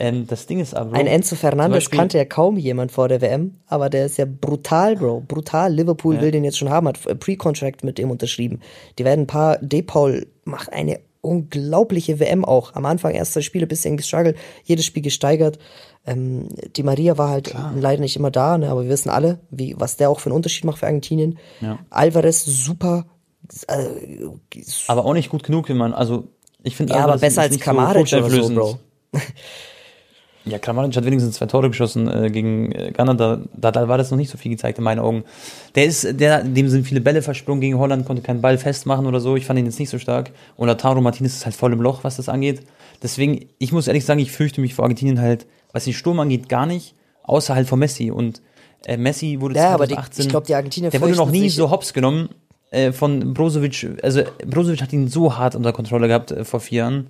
[0.00, 0.96] Ähm, das Ding ist aber.
[0.96, 4.94] Ein Enzo Fernandes kannte ja kaum jemand vor der WM, aber der ist ja brutal,
[4.94, 5.24] Bro.
[5.26, 5.74] Brutal.
[5.74, 6.20] Liverpool Ja.
[6.20, 8.60] will den jetzt schon haben, hat äh, Pre-Contract mit dem unterschrieben.
[8.98, 9.58] Die werden ein paar.
[9.58, 12.74] De-Paul macht eine unglaubliche WM auch.
[12.74, 15.58] Am Anfang erst zwei Spiele bisschen gestruggelt, jedes Spiel gesteigert.
[16.06, 19.74] Ähm, die Maria war halt leider nicht immer da, ne, aber wir wissen alle, wie,
[19.76, 21.38] was der auch für einen Unterschied macht für Argentinien.
[21.60, 21.80] Ja.
[21.90, 23.06] Alvarez super.
[23.66, 24.28] Äh,
[24.86, 26.28] aber auch nicht gut genug, wenn man, also,
[26.62, 28.54] ich finde ja, aber besser ist als nicht Kramaric oder so.
[28.54, 28.78] Bro.
[30.50, 33.98] Ja, Kramaric hat wenigstens zwei Tore geschossen äh, gegen äh, Ghana, da, da, da war
[33.98, 35.24] das noch nicht so viel gezeigt in meinen Augen.
[35.74, 39.20] Der ist, der, dem sind viele Bälle versprungen gegen Holland, konnte keinen Ball festmachen oder
[39.20, 39.36] so.
[39.36, 40.30] Ich fand ihn jetzt nicht so stark.
[40.56, 42.62] Und Lautaro Martinez ist halt voll im Loch, was das angeht.
[43.02, 46.48] Deswegen, ich muss ehrlich sagen, ich fürchte mich vor Argentinien halt, was den Sturm angeht,
[46.48, 48.10] gar nicht, außer halt vor Messi.
[48.10, 48.42] Und
[48.86, 51.48] äh, Messi wurde Ja, aber die, 2018, ich glaube, die Argentinier der wurde noch nie
[51.48, 52.30] so hops genommen
[52.70, 53.98] äh, von Brozovic.
[54.02, 57.06] Also Brozovic hat ihn so hart unter Kontrolle gehabt äh, vor vier Jahren.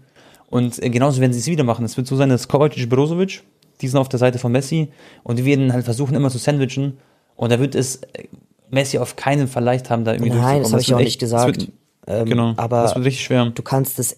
[0.51, 1.85] Und äh, genauso werden sie es wieder machen.
[1.85, 3.43] Es wird so sein, dass Kovacic, Brozovic,
[3.81, 4.89] die sind auf der Seite von Messi
[5.23, 6.99] und die werden halt versuchen, immer zu sandwichen.
[7.37, 8.25] Und da wird es äh,
[8.71, 10.73] Messi auf keinen Fall leicht haben, da irgendwie Nein, das durchzukommen.
[10.73, 11.57] habe ich auch echt- nicht gesagt.
[11.57, 11.73] Das wird,
[12.07, 13.47] Ähm, genau, aber das wird richtig schwer.
[13.55, 14.17] du kannst das,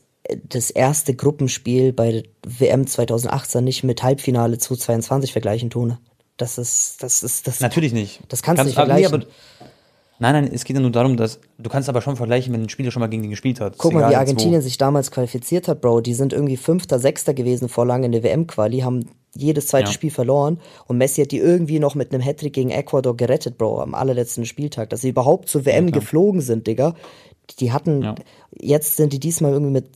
[0.48, 5.98] das erste Gruppenspiel bei der WM 2018 nicht mit Halbfinale 2022 vergleichen, Tone.
[6.36, 7.60] Das ist, das ist, das.
[7.60, 8.20] Natürlich nicht.
[8.28, 9.14] Das kannst du nicht nee, vergleichen.
[9.14, 9.26] aber,
[10.20, 12.68] nein, nein, es geht ja nur darum, dass du kannst aber schon vergleichen, wenn ein
[12.68, 13.76] Spieler schon mal gegen den gespielt hat.
[13.78, 16.00] Guck mal, wie Argentinien sich damals qualifiziert hat, Bro.
[16.02, 19.92] Die sind irgendwie Fünfter, Sechster gewesen vor lang in der WM-Quali, haben jedes zweite Ja.
[19.92, 23.80] Spiel verloren und Messi hat die irgendwie noch mit einem Hattrick gegen Ecuador gerettet, Bro,
[23.80, 24.90] am allerletzten Spieltag.
[24.90, 26.94] Dass sie überhaupt zur WM geflogen sind, Digga.
[27.58, 28.14] Die hatten, Ja.
[28.60, 29.86] jetzt sind die diesmal irgendwie mit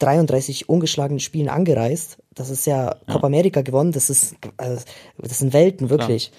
[0.00, 2.18] 33 ungeschlagenen Spielen angereist.
[2.34, 4.76] Das ist ja, Copa America gewonnen, das ist, äh,
[5.18, 6.32] das sind Welten, wirklich.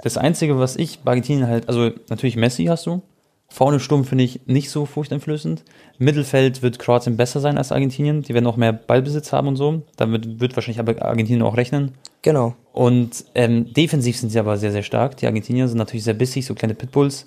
[0.00, 3.02] Das Einzige, was ich bei Argentinien halt, also natürlich Messi hast du.
[3.48, 5.62] Vorne Sturm finde ich nicht so furchteinflößend.
[5.98, 8.22] Mittelfeld wird Kroatien besser sein als Argentinien.
[8.22, 9.82] Die werden auch mehr Ballbesitz haben und so.
[9.96, 11.92] Damit wird wahrscheinlich aber Argentinien auch rechnen.
[12.22, 12.54] Genau.
[12.72, 15.18] Und ähm, defensiv sind sie aber sehr, sehr stark.
[15.18, 17.26] Die Argentinier sind natürlich sehr bissig, so kleine Pitbulls.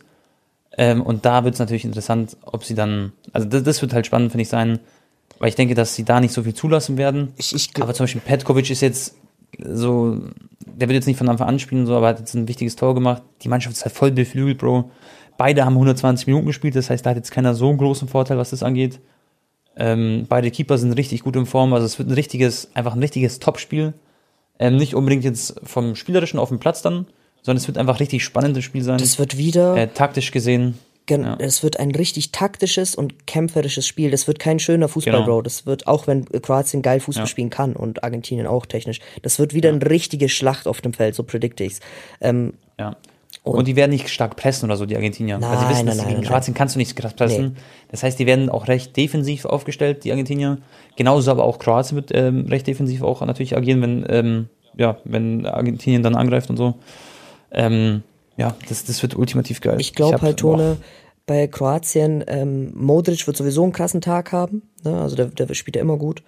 [0.78, 4.07] Ähm, und da wird es natürlich interessant, ob sie dann, also das, das wird halt
[4.07, 4.80] spannend, finde ich, sein,
[5.38, 7.34] weil ich denke, dass sie da nicht so viel zulassen werden.
[7.38, 9.16] Ich, ich, Aber zum Beispiel Petkovic ist jetzt
[9.63, 10.19] so,
[10.65, 12.93] der wird jetzt nicht von Anfang an spielen, so, aber hat jetzt ein wichtiges Tor
[12.95, 13.23] gemacht.
[13.41, 14.91] Die Mannschaft ist halt voll beflügelt, Bro.
[15.37, 18.37] Beide haben 120 Minuten gespielt, das heißt, da hat jetzt keiner so einen großen Vorteil,
[18.37, 18.99] was das angeht.
[19.77, 23.01] Ähm, beide Keeper sind richtig gut in Form, also es wird ein richtiges, einfach ein
[23.01, 23.93] richtiges Topspiel.
[24.57, 27.07] Ähm, nicht unbedingt jetzt vom Spielerischen auf dem Platz dann,
[27.41, 28.97] sondern es wird einfach richtig spannendes Spiel sein.
[28.97, 29.75] das wird wieder.
[29.75, 30.77] äh, taktisch gesehen.
[31.05, 31.35] Gen Ja.
[31.39, 34.11] Es wird ein richtig taktisches und kämpferisches Spiel.
[34.11, 35.25] Das wird kein schöner Fußball, Genau.
[35.25, 35.41] Bro.
[35.43, 37.27] Das wird, auch wenn Kroatien geil Fußball Ja.
[37.27, 41.15] spielen kann und Argentinien auch technisch, das wird wieder eine richtige Schlacht auf dem Feld,
[41.15, 41.79] so predikte ich's.
[42.21, 42.95] Ähm, Ja.
[43.43, 45.39] Und, die werden nicht stark pressen oder so, die Argentinier.
[45.39, 47.57] Weil sie Nein, wissen, dass nein, nein, gegen nein, Kroatien kannst du nicht krass pressen.
[47.91, 50.57] Das heißt, die werden auch recht defensiv aufgestellt, die Argentinier.
[50.95, 55.45] Genauso aber auch Kroatien wird ähm, recht defensiv auch natürlich agieren, wenn, ähm, ja, wenn
[55.45, 56.75] Argentinien dann angreift und so.
[57.51, 58.01] Ähm,
[58.38, 59.77] ja, das, das wird ultimativ geil.
[59.79, 60.38] ich glaube halt.
[60.38, 60.77] Tone,
[61.25, 64.61] bei Kroatien, ähm, Modric wird sowieso einen krassen Tag haben.
[64.83, 64.99] Ne?
[64.99, 66.21] Also der, der spielt ja immer gut.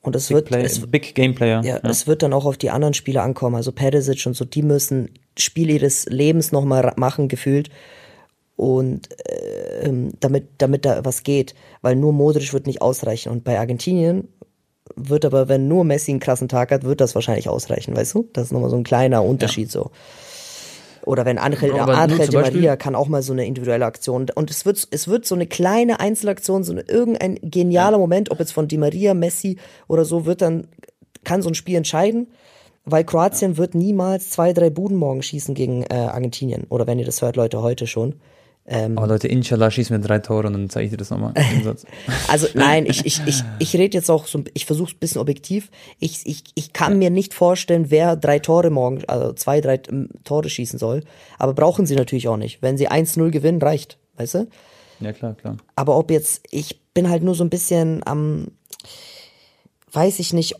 [0.00, 1.62] Und es wird, Play, es, Big Game Player.
[1.64, 3.56] Ja, es wird dann auch auf die anderen Spieler ankommen.
[3.56, 7.70] Also Perisic und so, die müssen Spiel ihres Lebens nochmal machen, gefühlt.
[8.56, 11.54] Und äh, ähm, damit, damit da was geht.
[11.80, 13.30] Weil nur Modric wird nicht ausreichen.
[13.30, 14.28] Und bei Argentinien
[14.94, 18.28] wird aber, wenn nur Messi einen krassen Tag hat, wird das wahrscheinlich ausreichen, weißt du?
[18.32, 19.90] Das ist nochmal so ein kleiner Unterschied so.
[21.04, 24.26] Oder wenn Angel, nur Angel Beispiel- Maria kann auch mal so eine individuelle Aktion.
[24.34, 28.38] Und es wird, es wird so eine kleine Einzelaktion, so eine, irgendein genialer Moment, ob
[28.40, 30.66] jetzt von Di Maria, Messi oder so, wird dann,
[31.24, 32.28] kann so ein Spiel entscheiden.
[32.86, 36.66] Weil Kroatien wird niemals zwei, drei Buden morgen schießen gegen äh, Argentinien.
[36.68, 38.16] Oder wenn ihr das hört, Leute, heute schon.
[38.66, 41.34] Aber Leute, inshallah schießen wir drei Tore und dann zeige ich dir das nochmal.
[42.28, 45.20] Also nein, ich, ich, ich, ich rede jetzt auch so, ich versuche es ein bisschen
[45.20, 45.70] objektiv.
[45.98, 50.08] Ich, ich, ich kann mir nicht vorstellen, wer drei Tore morgen, also zwei, drei ähm,
[50.24, 51.02] Tore schießen soll.
[51.38, 52.62] Aber brauchen sie natürlich auch nicht.
[52.62, 54.48] Wenn sie 1-0 gewinnen, reicht, weißt du?
[55.00, 55.58] ja, klar, klar.
[55.76, 58.48] Aber ob jetzt, ich bin halt nur so ein bisschen am,
[59.92, 60.56] weiß ich nicht,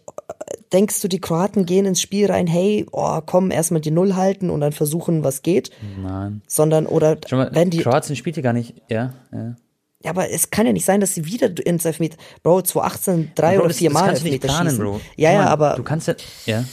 [0.72, 4.50] denkst du, die Kroaten gehen ins Spiel rein, hey, oh, komm, erstmal die Null halten
[4.50, 5.70] und dann versuchen, was geht?
[6.02, 6.42] Nein.
[6.46, 9.56] Sondern, oder mal, wenn die, Kroatien spielt ja gar nicht, ja, ja.
[10.02, 13.54] ja, aber es kann ja nicht sein, dass sie wieder ins Elfmeter, Bro, 2018 drei
[13.54, 14.84] Bro, oder das- vier das Mal nicht Elfmeter planen, schießen.
[14.84, 15.00] Bro.
[15.16, 16.14] Ja, ja, aber Du kannst ja,
[16.46, 16.64] ja.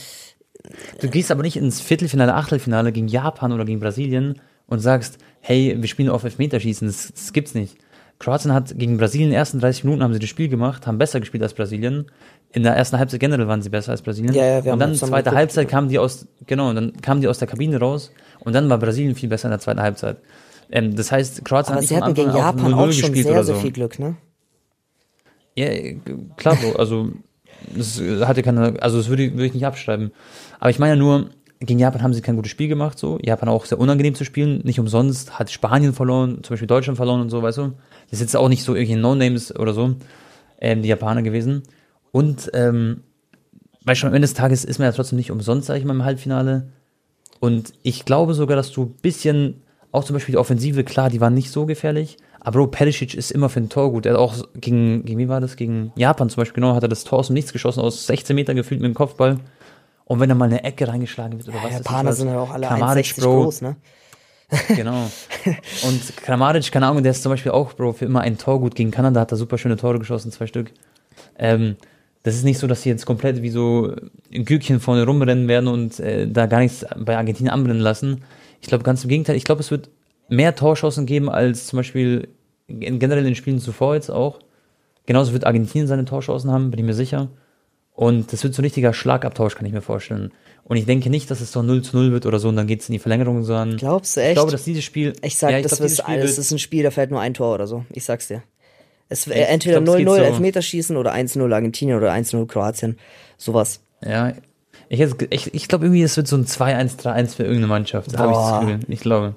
[1.00, 5.76] Du gehst aber nicht ins Viertelfinale, Achtelfinale gegen Japan oder gegen Brasilien und sagst, hey,
[5.78, 6.86] wir spielen auf Elfmeterschießen.
[6.86, 7.76] Das, das gibt's nicht.
[8.20, 10.98] Kroatien hat gegen Brasilien in den ersten 30 Minuten haben sie das Spiel gemacht, haben
[10.98, 12.06] besser gespielt als Brasilien.
[12.52, 14.34] In der ersten Halbzeit generell waren sie besser als Brasilien.
[14.34, 17.28] Ja, ja, wir und dann zweite Halbzeit kamen die aus, genau, und dann kamen die
[17.28, 20.18] aus der Kabine raus und dann war Brasilien viel besser in der zweiten Halbzeit.
[20.70, 23.32] Ähm, das heißt, Kroatien aber hat sie nicht hatten gegen Japan 0-0 auch schon sehr,
[23.32, 23.60] oder sehr so.
[23.60, 24.16] viel Glück, ne?
[25.54, 25.68] Ja,
[26.36, 27.10] klar, Bro, also
[27.76, 30.12] Das hatte keine, also das würde, würde ich nicht abschreiben.
[30.60, 31.30] Aber ich meine ja nur,
[31.60, 33.18] gegen Japan haben sie kein gutes Spiel gemacht, so.
[33.22, 34.60] Japan auch sehr unangenehm zu spielen.
[34.64, 37.72] Nicht umsonst hat Spanien verloren, zum Beispiel Deutschland verloren und so, weißt du.
[38.10, 39.94] Das ist jetzt auch nicht so irgendwelche No-Names oder so,
[40.60, 41.62] ähm, die Japaner gewesen.
[42.12, 43.02] Und, ähm,
[43.84, 45.94] weil schon am Ende des Tages ist man ja trotzdem nicht umsonst, sag ich mal,
[45.94, 46.68] im Halbfinale.
[47.40, 51.20] Und ich glaube sogar, dass du ein bisschen, auch zum Beispiel die Offensive, klar, die
[51.20, 54.06] waren nicht so gefährlich, aber Bro, Perisic ist immer für ein Tor gut.
[54.06, 55.56] Er hat auch gegen, gegen wie war das?
[55.56, 58.34] Gegen Japan zum Beispiel, genau, hat er das Tor aus dem Nichts geschossen, aus 16
[58.34, 59.38] Meter gefühlt mit dem Kopfball.
[60.04, 62.38] Und wenn da mal eine Ecke reingeschlagen wird oder Ja, was Japaner ist sind ja
[62.40, 63.42] auch alle Kramaric, 1,60 Bro.
[63.44, 63.76] groß, ne?
[64.76, 65.10] Genau.
[65.84, 68.74] Und Kramaric, keine Ahnung, der ist zum Beispiel auch, Bro, für immer ein Tor gut
[68.74, 70.72] gegen Kanada, hat er super schöne Tore geschossen, zwei Stück.
[71.38, 71.76] Ähm,
[72.22, 73.94] das ist nicht so, dass sie jetzt komplett wie so
[74.32, 78.22] ein Gürkchen vorne rumrennen werden und äh, da gar nichts bei Argentinien anbrennen lassen.
[78.60, 79.90] Ich glaube ganz im Gegenteil, ich glaube, es wird
[80.28, 82.28] mehr Torschancen geben als zum Beispiel
[82.68, 84.38] in, generell in den Spielen zuvor jetzt auch.
[85.04, 87.28] Genauso wird Argentinien seine Torschancen haben, bin ich mir sicher.
[87.92, 90.32] Und das wird so ein richtiger Schlagabtausch, kann ich mir vorstellen.
[90.64, 92.68] Und ich denke nicht, dass es so 0 zu 0 wird oder so und dann
[92.68, 94.30] geht es in die Verlängerung, sondern Glaubst du echt?
[94.30, 95.12] ich glaube, dass dieses Spiel.
[95.22, 97.34] Ich sag, Ja, das, glaub, wird, Spiel das ist ein Spiel, da fällt nur ein
[97.34, 97.84] Tor oder so.
[97.90, 98.44] Ich sag's dir.
[99.12, 100.22] Es, äh, Ich entweder glaub, es geht 0-0 so.
[100.22, 102.98] Elfmeterschießen oder 1-0 Argentinien oder 1-0 Kroatien.
[103.36, 103.80] Sowas.
[104.04, 104.32] Ja,
[104.88, 105.00] ich,
[105.30, 108.16] ich, ich glaube irgendwie, es wird so ein 2-1, 3-1 für irgendeine Mannschaft.
[108.18, 108.60] Habe ich das.
[108.60, 108.80] Gefühl.
[108.88, 109.36] Ich glaube.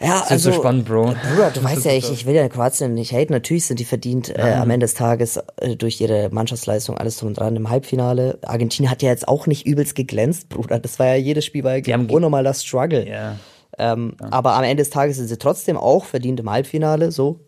[0.00, 0.50] Ja, Das also.
[0.50, 1.06] ist so spannend, Bro.
[1.34, 3.32] Bruder, du weißt ja, ich, ich will ja Kroatien nicht haten.
[3.32, 7.28] Natürlich sind die verdient äh, am Ende des Tages äh, durch ihre Mannschaftsleistung alles drum
[7.30, 8.38] und dran im Halbfinale.
[8.42, 10.78] Argentinien hat ja jetzt auch nicht übelst geglänzt, Bruder.
[10.78, 13.08] Das war ja jedes Spiel bei Die haben ge- unnormal das Struggle.
[13.08, 13.36] Ja.
[13.76, 17.40] Ähm, Aber am Ende des Tages sind sie trotzdem auch verdient im Halbfinale, so.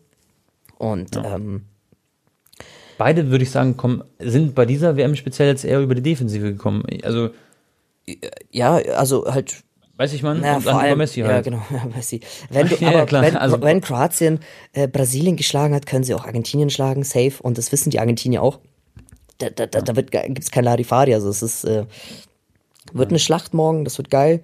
[0.81, 1.67] Und ähm,
[2.97, 6.53] Beide, würde ich sagen, kommen, sind bei dieser WM speziell jetzt eher über die Defensive
[6.53, 6.85] gekommen.
[7.03, 7.31] Also,
[8.51, 9.63] ja, also halt
[9.97, 11.45] weiß ich man, Ja, und vor allem, Messi ja, halt.
[11.45, 12.21] genau, ja, Messi.
[12.49, 14.41] Wenn du, Ja, aber wenn, also- wenn Kroatien
[14.73, 17.35] äh, Brasilien geschlagen hat, können sie auch Argentinien schlagen, safe.
[17.43, 18.59] Und das wissen die Argentinier auch.
[19.39, 21.13] Da, da, da, da ge- gibt's kein Larifari.
[21.15, 21.85] Also es ist, äh,
[22.93, 24.43] wird eine Schlacht morgen, das wird geil.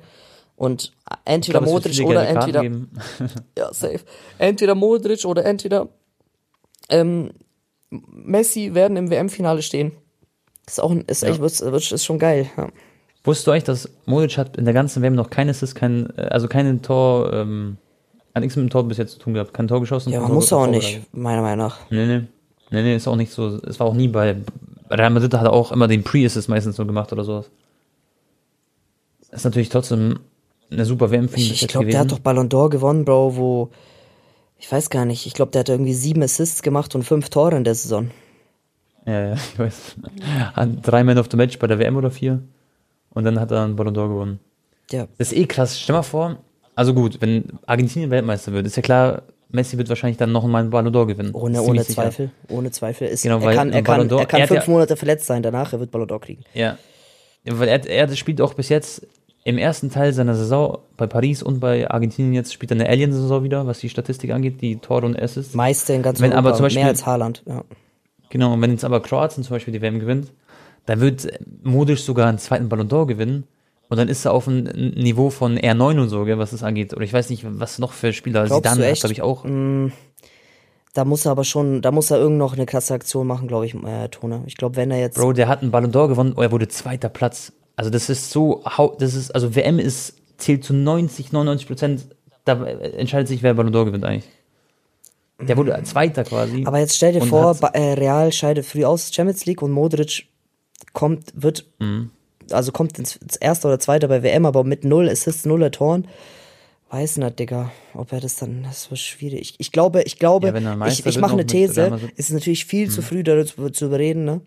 [0.56, 0.92] Und
[1.24, 2.62] entweder es wird Modric oder entweder,
[3.58, 4.00] ja, safe.
[4.38, 5.88] Entweder Modric oder entweder
[6.88, 7.30] ähm,
[7.90, 9.92] Messi werden im WM-Finale stehen.
[10.66, 12.46] Ist auch, ein- ist echt, wird, wird, ist schon geil.
[12.56, 12.68] Ja.
[13.24, 16.22] Wusstest du eigentlich, dass Modric hat in der ganzen WM noch kein Assist, kein, äh,
[16.22, 17.76] also kein Tor, ähm,
[18.34, 20.12] hat nichts mit dem Tor bis jetzt zu tun gehabt, kein Tor geschossen.
[20.12, 20.82] Ja, muss auch vorbereitet.
[20.98, 21.78] nicht, meiner Meinung nach.
[21.90, 22.22] Nee, nee.
[22.70, 23.60] Nee, nee, ist auch nicht so.
[23.64, 24.36] Es war auch nie bei.
[24.90, 27.48] Real Madrid hat er auch immer den Pre-Assist meistens so gemacht oder sowas.
[29.30, 30.18] Ist natürlich trotzdem
[30.70, 33.36] eine super WM für ihn Ich, ich glaube, der hat doch Ballon d'Or gewonnen, Bro,
[33.36, 33.70] wo.
[34.58, 35.26] Ich weiß gar nicht.
[35.26, 38.10] Ich glaube, der hat irgendwie sieben Assists gemacht und fünf Tore in der Saison.
[39.06, 39.96] Ja, ja, ich weiß.
[40.54, 42.42] Hat drei Man of the Match bei der WM oder vier.
[43.10, 44.40] Und dann hat er einen Ballon d'Or gewonnen.
[44.90, 45.06] Ja.
[45.18, 45.80] Das ist eh krass.
[45.80, 46.36] Stell mal vor,
[46.74, 50.60] also gut, wenn Argentinien Weltmeister wird, ist ja klar, Messi wird wahrscheinlich dann noch mal
[50.60, 51.32] einen Ballon d'Or gewinnen.
[51.32, 51.94] Ohne, ohne sicher.
[51.94, 52.30] Zweifel.
[52.48, 53.08] Ohne Zweifel.
[53.08, 55.80] Ist, Genau, er weil kann, er kann, er kann fünf Monate verletzt sein, danach er
[55.80, 56.44] wird Ballon d'Or kriegen.
[56.52, 56.76] Ja.
[57.44, 59.06] Ja, Weil er, er spielt auch bis jetzt
[59.46, 63.44] im ersten Teil seiner Saison bei Paris und bei Argentinien jetzt spielt er eine Alien-Saison
[63.44, 65.54] wieder, was die Statistik angeht, die Tore und Assists.
[65.54, 67.44] Meister in ganz Wenn Europa, aber zum Beispiel- mehr als Haaland.
[67.46, 67.62] Ja.
[68.30, 70.32] Genau, und wenn jetzt aber Kroatien zum Beispiel die WM gewinnt,
[70.86, 71.28] dann wird
[71.62, 73.44] Modric sogar einen zweiten Ballon d'Or gewinnen.
[73.88, 74.64] Und dann ist er auf einem
[74.96, 76.92] Niveau von R9 und so, gell, was das angeht.
[76.92, 78.46] Oder ich weiß nicht, was noch für Spieler.
[78.46, 79.44] Glaubst Zidane hat, glaube ich, auch.
[80.92, 83.64] Da muss er aber schon, da muss er irgend noch eine krasse Aktion machen, glaube
[83.66, 84.42] ich, äh, Tone.
[84.46, 85.16] Ich glaube, wenn er jetzt.
[85.16, 87.52] Bro, der hat einen Ballon d'Or gewonnen, oh, er wurde zweiter Platz.
[87.76, 88.64] Also das ist so,
[88.98, 92.06] das ist, also WM ist, zählt zu 90, 99 Prozent,
[92.44, 94.24] da entscheidet sich, wer Ballon d'Or gewinnt eigentlich.
[95.40, 96.64] Der wurde zweiter quasi.
[96.66, 100.26] aber jetzt stell dir vor, äh, Real scheidet früh aus Champions League und Modric
[100.94, 102.10] kommt, wird, Mhm.
[102.50, 106.08] also kommt ins, ins erste oder zweite bei WM, aber mit null Assists, null Toren.
[106.88, 109.40] Weiß nicht, Digga, ob er das dann, das wird schwierig.
[109.40, 112.64] Ich, ich glaube, ich glaube, Ja, ich, ich mache eine mit These, es ist natürlich
[112.64, 112.90] viel Mhm.
[112.92, 114.40] zu früh darüber zu überreden, ne?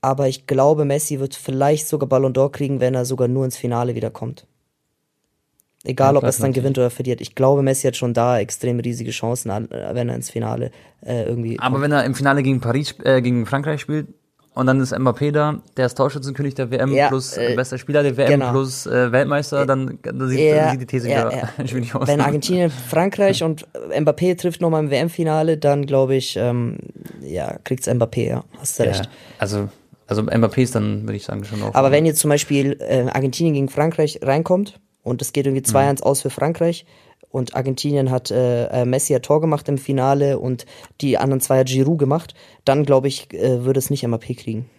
[0.00, 3.56] Aber ich glaube, Messi wird vielleicht sogar Ballon d'Or kriegen, wenn er sogar nur ins
[3.56, 4.46] Finale wiederkommt.
[5.84, 7.20] Egal, ob er es dann gewinnt oder verliert.
[7.20, 10.70] Ich glaube, Messi hat schon da extrem riesige Chancen, an- äh, wenn er ins Finale
[11.06, 11.58] äh, irgendwie.
[11.60, 14.08] Aber wenn er im Finale gegen Paris, äh, gegen Frankreich spielt
[14.54, 17.78] und dann ist Mbappé da, der ist Torschützenkönig der WM Ja, plus äh, äh, bester
[17.78, 18.50] Spieler der WM genau.
[18.50, 21.66] plus äh, Weltmeister, dann, dann sieht, Ja, sieht die These ja, wieder ja.
[21.66, 22.08] schwierig aus.
[22.08, 26.78] Wenn Argentinien, Frankreich und Mbappé trifft nochmal im WM-Finale, dann glaube ich, ähm,
[27.22, 29.08] ja, kriegt's Mbappé, ja, hast du recht.
[29.38, 29.68] also,
[30.08, 31.74] also Mbappé ist dann, würde ich sagen, schon auch.
[31.74, 36.02] Aber wenn jetzt zum Beispiel äh, Argentinien gegen Frankreich reinkommt und es geht irgendwie 2-1
[36.02, 36.86] aus für Frankreich
[37.30, 40.64] und Argentinien hat äh, äh, Messi ein Tor gemacht im Finale und
[41.02, 42.34] die anderen zwei hat Giroud gemacht,
[42.64, 44.70] dann glaube ich, äh, würde es nicht Mbappé kriegen.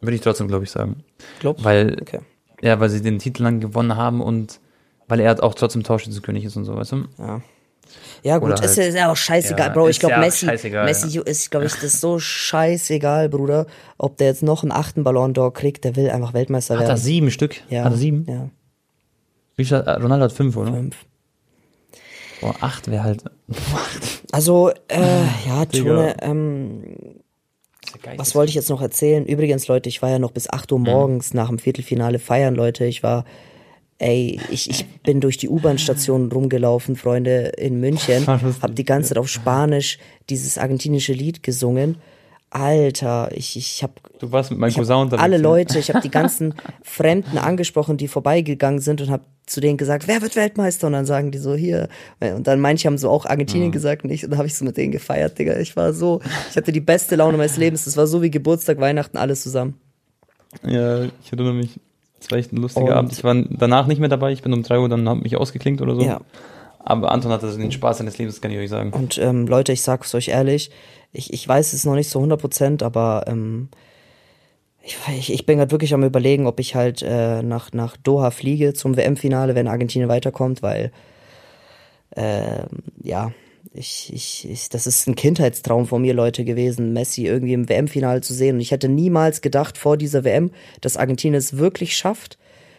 [0.00, 1.04] Würde ich trotzdem, glaube ich, sagen.
[1.40, 1.64] Glaubst?
[1.64, 2.20] Weil, Okay.
[2.62, 4.60] ja, weil sie den Titel dann gewonnen haben und
[5.08, 7.04] weil er auch trotzdem Torschützenkönig ist und so, weißt du?
[7.18, 7.42] Ja.
[8.22, 9.88] Ja, gut, ist, halt- ist ja auch scheißegal, Ja, Bro.
[9.88, 13.66] Ich glaube, ja Messi, Messi ist, glaube ich, das ist so scheißegal, Bruder,
[13.98, 16.88] ob der jetzt noch einen achten Ballon d'Or kriegt, der will einfach Weltmeister Hat er
[16.88, 16.98] werden.
[16.98, 17.56] sieben Stück?
[17.68, 18.26] Ja, Hat er sieben?
[18.28, 20.72] Ja, hat, Ronaldo hat fünf, oder?
[20.72, 20.96] fünf.
[22.40, 23.24] Boah, acht wäre halt.
[24.32, 25.64] Also, äh, ja.
[25.66, 26.96] Tone, ähm,
[28.16, 29.24] was wollte ich jetzt noch erzählen?
[29.24, 30.74] Übrigens, Leute, ich war ja noch bis 8 Mhm.
[30.74, 32.84] Uhr morgens nach dem Viertelfinale feiern, Leute.
[32.84, 33.24] Ich war,
[33.98, 38.26] ey, ich, ich bin durch die U-Bahn-Station rumgelaufen, Freunde, in München.
[38.62, 41.96] Hab die ganze Zeit auf Spanisch dieses argentinische Lied gesungen.
[42.50, 45.22] Alter, ich, ich hab Du warst mit meinem Cousin unterwegs.
[45.22, 45.42] alle ne?
[45.42, 50.08] Leute, ich habe die ganzen Fremden angesprochen, die vorbeigegangen sind und habe zu denen gesagt,
[50.08, 50.86] wer wird Weltmeister?
[50.86, 51.88] Und dann sagen die so, hier.
[52.20, 54.64] Und dann manche haben so auch Argentinien gesagt und ich, und dann habe ich so
[54.64, 55.58] mit denen gefeiert, Digga.
[55.58, 56.20] Ich war so,
[56.50, 57.84] ich hatte die beste Laune meines Lebens.
[57.84, 59.74] Das war so wie Geburtstag, Weihnachten, alles zusammen.
[60.64, 61.78] Ja, ich erinnere mich.
[62.26, 63.12] Das war echt ein lustiger Und- Abend.
[63.12, 64.32] Ich war danach nicht mehr dabei.
[64.32, 66.02] Ich bin um drei Uhr, dann hab mich ausgeklinkt oder so.
[66.02, 66.20] Ja.
[66.80, 68.90] Aber Anton hatte den Spaß seines Lebens, kann ich euch sagen.
[68.92, 70.70] Und ähm, Leute, ich sag's euch ehrlich,
[71.12, 73.68] ich, ich weiß es noch nicht zu 100 Prozent, aber ähm,
[74.82, 78.30] ich, ich, ich bin gerade wirklich am überlegen, ob ich halt äh, nach, nach Doha
[78.32, 80.90] fliege zum WM-Finale, wenn Argentinien weiterkommt, weil
[82.16, 82.66] ähm,
[83.02, 83.30] ja,
[83.76, 88.20] ich, ich, ich, das ist ein Kindheitstraum von mir, Leute, gewesen, Messi irgendwie im WM-Finale
[88.20, 88.56] zu sehen.
[88.56, 90.50] Und ich hätte niemals gedacht vor dieser WM,
[90.80, 92.38] dass Argentinien es wirklich schafft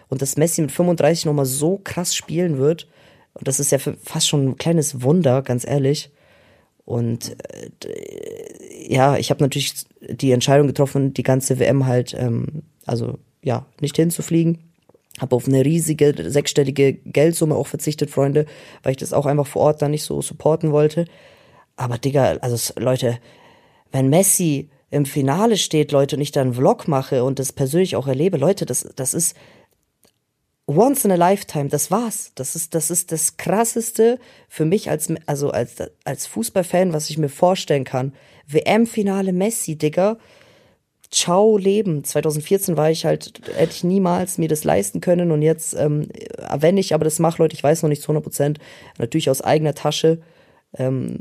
[0.10, 2.88] und dass Messi mit 35 nochmal so krass spielen wird.
[3.34, 6.12] Und das ist ja fast schon ein kleines Wunder, ganz ehrlich.
[6.86, 7.36] Und
[7.86, 13.66] äh, ja, ich habe natürlich die Entscheidung getroffen, die ganze WM halt, ähm, also ja,
[13.82, 14.67] nicht hinzufliegen.
[15.20, 18.46] Habe auf eine riesige sechsstellige Geldsumme auch verzichtet, Freunde,
[18.84, 21.06] weil ich das auch einfach vor Ort dann nicht so supporten wollte.
[21.76, 23.20] Aber Digga, also Leute,
[23.92, 27.96] wenn Messi im Finale steht, Leute, und ich da einen Vlog mache und das persönlich
[27.96, 29.36] auch erlebe, Leute, das, das ist
[30.68, 32.32] once in a lifetime, das war's.
[32.36, 37.18] Das ist, das ist das krasseste für mich als, also als, als Fußballfan, was ich
[37.18, 38.14] mir vorstellen kann.
[38.48, 40.18] WM-Finale Messi, Digga.
[41.10, 42.04] Ciao Leben.
[42.04, 46.10] 2014 war ich halt, hätte ich niemals mir das leisten können und jetzt, ähm,
[46.60, 48.60] wenn ich aber das mache, Leute, ich weiß noch nicht zu 100 Prozent,
[48.98, 50.20] natürlich aus eigener Tasche,
[50.78, 51.20] ähm,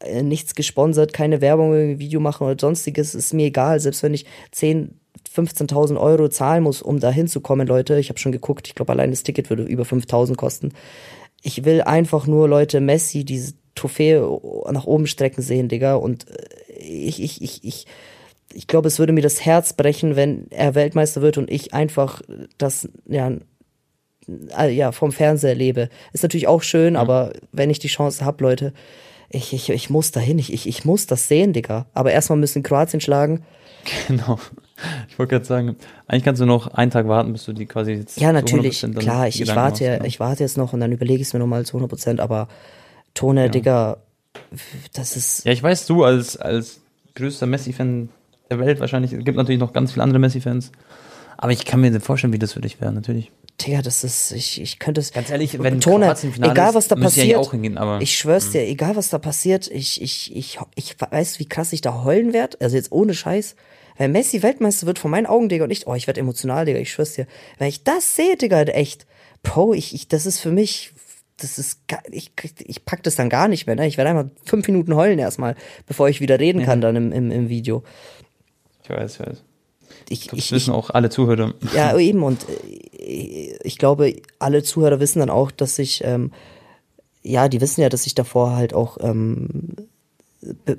[0.00, 4.24] äh, nichts gesponsert, keine Werbung, Video machen oder sonstiges, ist mir egal, selbst wenn ich
[4.52, 4.98] 10,
[5.34, 9.10] 15.000 Euro zahlen muss, um da hinzukommen, Leute, ich habe schon geguckt, ich glaube allein
[9.10, 10.72] das Ticket würde über 5.000 kosten.
[11.42, 14.20] Ich will einfach nur, Leute, Messi diese Trophäe
[14.70, 17.86] nach oben strecken sehen, Digga, und äh, ich, ich, ich, ich,
[18.52, 22.22] ich glaube, es würde mir das Herz brechen, wenn er Weltmeister wird und ich einfach
[22.56, 23.32] das, ja,
[24.58, 25.88] äh, ja, vom Fernseher lebe.
[26.12, 28.72] Ist natürlich auch schön, aber wenn ich die Chance hab, Leute,
[29.30, 31.86] ich, ich, ich muss dahin, ich, ich, ich muss das sehen, Digga.
[31.92, 33.44] Aber erstmal müssen Kroatien schlagen.
[34.08, 34.38] Genau.
[35.08, 35.76] Ich wollte gerade sagen,
[36.06, 38.78] eigentlich kannst du noch einen Tag warten, bis du die quasi jetzt Ja, zu natürlich,
[38.78, 40.06] 100% dann klar, ich, ich warte, machst, ne?
[40.06, 42.48] ich warte jetzt noch und dann überlege ich es mir nochmal zu 100 Prozent, aber
[43.14, 43.98] Tone, Digga,
[44.92, 46.80] das ist, Ja, ich weiß, du als, als
[47.14, 48.10] größter Messi-Fan
[48.50, 50.72] der Welt wahrscheinlich, es gibt natürlich noch ganz viele andere Messi-Fans,
[51.36, 53.30] aber ich kann mir vorstellen, wie das für dich wäre, natürlich.
[53.60, 55.12] Digga, das ist, ich, ich könnte es.
[55.12, 56.06] Ganz ehrlich, wenn Tone,
[56.52, 59.08] egal ist, was da ich eigentlich passiert, auch hingehen, aber- ich schwör's dir, egal was
[59.10, 62.92] da passiert, ich, ich, ich, ich weiß, wie krass ich da heulen werde, also jetzt
[62.92, 63.56] ohne Scheiß.
[63.96, 66.78] Wenn Messi Weltmeister wird vor meinen Augen, Digga, und ich, oh, ich werde emotional, Digga,
[66.78, 67.26] ich schwör's dir.
[67.58, 69.06] Wenn ich das sehe, Digga, echt,
[69.42, 70.92] Bro, ich, ich, das ist für mich,
[71.36, 71.80] das ist,
[72.12, 72.30] ich,
[72.64, 73.88] ich pack das dann gar nicht mehr, ne?
[73.88, 77.30] Ich werde einfach fünf Minuten heulen erstmal, bevor ich wieder reden kann dann im, im,
[77.32, 77.82] im Video.
[78.88, 79.42] Ich weiß, ich weiß.
[80.08, 81.54] Ich, Das ich, wissen auch alle Zuhörer.
[81.74, 82.22] ja, eben.
[82.22, 86.32] Und äh, ich glaube, alle Zuhörer wissen dann auch, dass ich, ähm,
[87.22, 89.76] ja, die wissen ja, dass ich davor halt auch, ähm,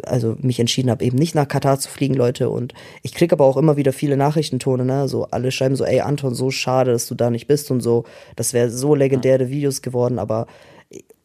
[0.04, 2.50] also mich entschieden habe, eben nicht nach Katar zu fliegen, Leute.
[2.50, 5.08] Und ich krieg aber auch immer wieder viele Nachrichtentone, ne?
[5.08, 8.06] So alle schreiben so, ey Anton, so schade, dass du da nicht bist und so.
[8.36, 10.48] Das wäre so legendäre Videos geworden, aber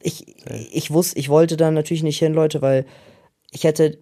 [0.02, 0.36] ich,
[0.72, 2.84] ich wusste, ich wollte da natürlich nicht hin, Leute, weil
[3.50, 3.98] ich hätte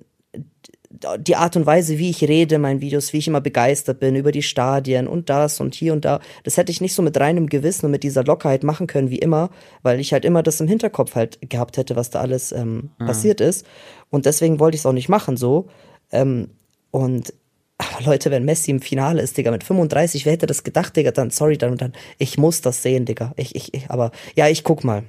[1.18, 4.14] die Art und Weise, wie ich rede, in meinen Videos, wie ich immer begeistert bin
[4.14, 7.18] über die Stadien und das und hier und da, das hätte ich nicht so mit
[7.18, 9.50] reinem Gewissen und mit dieser Lockerheit machen können wie immer,
[9.82, 13.40] weil ich halt immer das im Hinterkopf halt gehabt hätte, was da alles ähm, passiert
[13.40, 13.66] ist.
[14.10, 15.68] Und deswegen wollte ich es auch nicht machen so.
[16.10, 16.50] Ähm,
[16.90, 17.32] und
[17.78, 21.10] aber Leute, wenn Messi im Finale ist, Digga, mit 35, wer hätte das gedacht, Digga,
[21.10, 23.32] dann, sorry, dann, dann, ich muss das sehen, Digga.
[23.36, 25.02] Ich, ich, ich aber, ja, ich guck mal.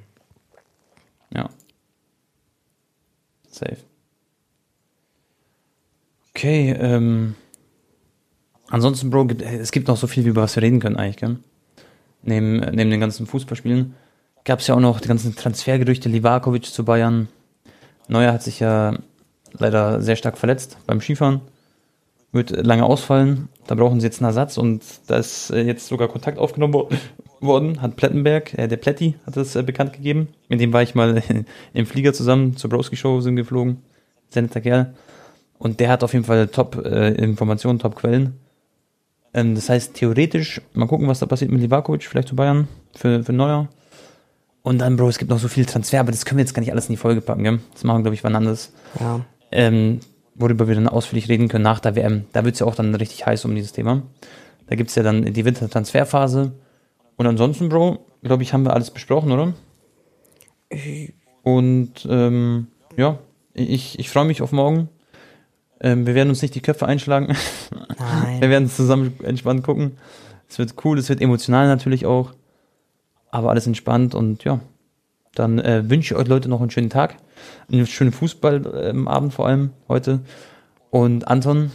[1.32, 1.50] Ja.
[3.50, 3.76] Safe.
[6.34, 7.34] Okay, ähm.
[8.68, 11.36] Ansonsten, Bro, es gibt noch so viel, über was wir reden können eigentlich, gell?
[12.22, 13.94] Neben, neben den ganzen Fußballspielen
[14.44, 17.28] gab es ja auch noch die ganzen Transfergerüchte, Livakovic zu Bayern.
[18.08, 18.98] Neuer hat sich ja
[19.52, 21.42] leider sehr stark verletzt beim Skifahren.
[22.32, 23.48] Wird lange ausfallen.
[23.66, 26.88] Da brauchen sie jetzt einen Ersatz und da ist äh, jetzt sogar Kontakt aufgenommen wo-
[27.40, 27.80] worden.
[27.80, 30.28] Hat Plettenberg, äh, der Pletti, hat das äh, bekannt gegeben.
[30.48, 31.22] Mit dem war ich mal
[31.74, 33.82] im Flieger zusammen zur Broski Show sind geflogen.
[34.30, 34.94] Sehr netter Kerl.
[35.58, 38.34] Und der hat auf jeden Fall Top-Informationen, Top-Quellen.
[39.32, 43.22] Ähm, das heißt, theoretisch, mal gucken, was da passiert mit Livakovic, vielleicht zu Bayern für,
[43.22, 43.68] für Neuer.
[44.62, 46.60] Und dann, Bro, es gibt noch so viel Transfer, aber das können wir jetzt gar
[46.60, 47.60] nicht alles in die Folge packen, gell?
[47.74, 48.72] Das machen wir, glaube ich, wann anders.
[48.98, 49.20] Ja.
[49.50, 50.00] Ähm,
[50.34, 52.24] worüber wir dann ausführlich reden können nach der WM.
[52.32, 54.02] Da wird es ja auch dann richtig heiß um dieses Thema.
[54.66, 56.52] Da gibt es ja dann die Wintertransferphase.
[57.16, 59.52] Und ansonsten, Bro, glaube ich, haben wir alles besprochen, oder?
[61.42, 63.18] Und ähm, ja,
[63.52, 64.88] ich, ich freue mich auf morgen.
[65.84, 67.36] Ähm, wir werden uns nicht die Köpfe einschlagen.
[67.98, 68.40] Nein.
[68.40, 69.98] Wir werden zusammen entspannt gucken.
[70.48, 72.32] Es wird cool, es wird emotional natürlich auch.
[73.30, 74.60] Aber alles entspannt und ja.
[75.34, 77.16] Dann äh, wünsche ich euch Leute noch einen schönen Tag.
[77.70, 80.20] Einen schönen Fußballabend vor allem heute.
[80.90, 81.70] Und Anton,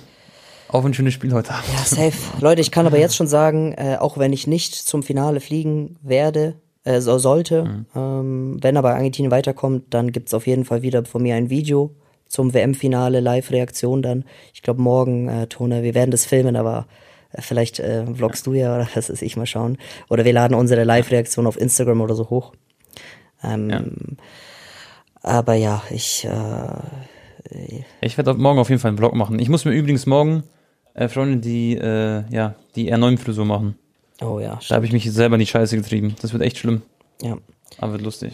[0.69, 1.67] auch ein schönes Spiel heute Abend.
[1.73, 2.17] Ja, safe.
[2.41, 5.97] Leute, ich kann aber jetzt schon sagen, äh, auch wenn ich nicht zum Finale fliegen
[6.01, 11.03] werde, äh, so sollte, ähm, wenn aber Argentinien weiterkommt, dann gibt's auf jeden Fall wieder
[11.05, 11.93] von mir ein Video
[12.29, 14.23] zum WM-Finale, Live-Reaktion dann.
[14.53, 16.87] Ich glaube morgen, äh, Tone, wir werden das filmen, aber
[17.33, 19.77] äh, vielleicht äh, vlogst du ja oder was ist ich mal schauen.
[20.09, 22.53] Oder wir laden unsere Live-Reaktion auf Instagram oder so hoch.
[23.43, 23.83] Ähm, Ja.
[25.21, 29.37] Aber ja, ich, äh, Ich werde morgen auf jeden Fall einen Vlog machen.
[29.39, 30.43] Ich muss mir übrigens morgen,
[30.93, 33.75] äh, Freunde, die, äh, ja, die R9-Frisur machen.
[34.21, 36.15] oh ja, Da habe ich mich selber in die Scheiße getrieben.
[36.21, 36.83] Das wird echt schlimm.
[37.21, 37.37] ja.
[37.79, 38.33] Aber wird lustig.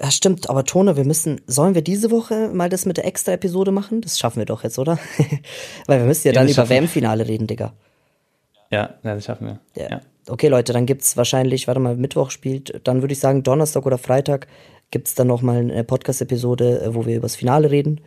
[0.00, 3.70] Ja, stimmt, aber Tone, wir müssen, sollen wir diese Woche mal das mit der Extra-Episode
[3.70, 4.02] machen?
[4.02, 4.98] Das schaffen wir doch jetzt, oder?
[5.86, 6.68] Weil wir müssen ja Ja, dann über.
[6.68, 7.72] WM-Finale reden, Digga.
[8.70, 9.60] Ja, ja das schaffen wir.
[9.82, 9.90] Ja.
[9.90, 10.00] Ja.
[10.28, 13.96] Okay, Leute, dann gibt's wahrscheinlich, warte mal, Mittwoch spielt, dann würde ich sagen, Donnerstag oder
[13.96, 14.48] Freitag
[14.90, 18.00] gibt's dann nochmal eine Podcast-Episode, äh, wo wir über das Finale reden.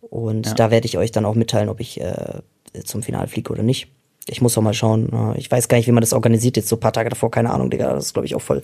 [0.00, 2.40] Und da werde ich euch dann auch mitteilen, ob ich äh,
[2.84, 3.88] zum Finale fliege oder nicht.
[4.30, 5.10] Ich muss auch mal schauen.
[5.12, 7.30] äh, Ich weiß gar nicht, wie man das organisiert jetzt so ein paar Tage davor.
[7.30, 7.92] Keine Ahnung, Digga.
[7.92, 8.62] Das ist, glaube ich, auch voll.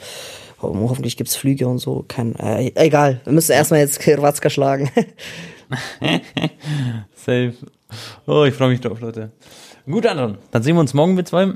[0.62, 2.04] ho- Hoffentlich gibt's Flüge und so.
[2.08, 3.20] Kein, äh, egal.
[3.24, 4.90] Wir müssen erstmal jetzt Kirwatzka schlagen.
[7.14, 7.54] Safe.
[8.26, 9.32] Oh, ich freue mich drauf, Leute.
[9.86, 10.38] Gut, Anton.
[10.50, 11.52] Dann sehen wir uns morgen mit zwei.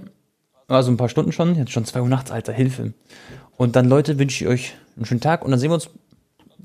[0.69, 1.55] Also ein paar Stunden schon.
[1.57, 2.53] Jetzt schon zwei Uhr nachts, Alter.
[2.53, 2.93] Hilfe.
[3.57, 5.45] Und dann, Leute, wünsche ich euch einen schönen Tag.
[5.45, 5.91] Und dann sehen wir uns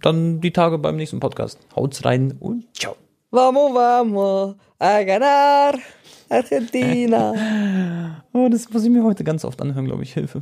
[0.02, 1.60] dann die Tage beim nächsten Podcast.
[1.76, 2.96] Haut's rein und ciao.
[3.32, 5.74] Vamos, vamos a ganar
[6.30, 7.34] Argentina.
[8.34, 10.13] Oh, das muss ich mir heute ganz oft anhören, glaube ich.
[10.13, 10.41] Hilfe.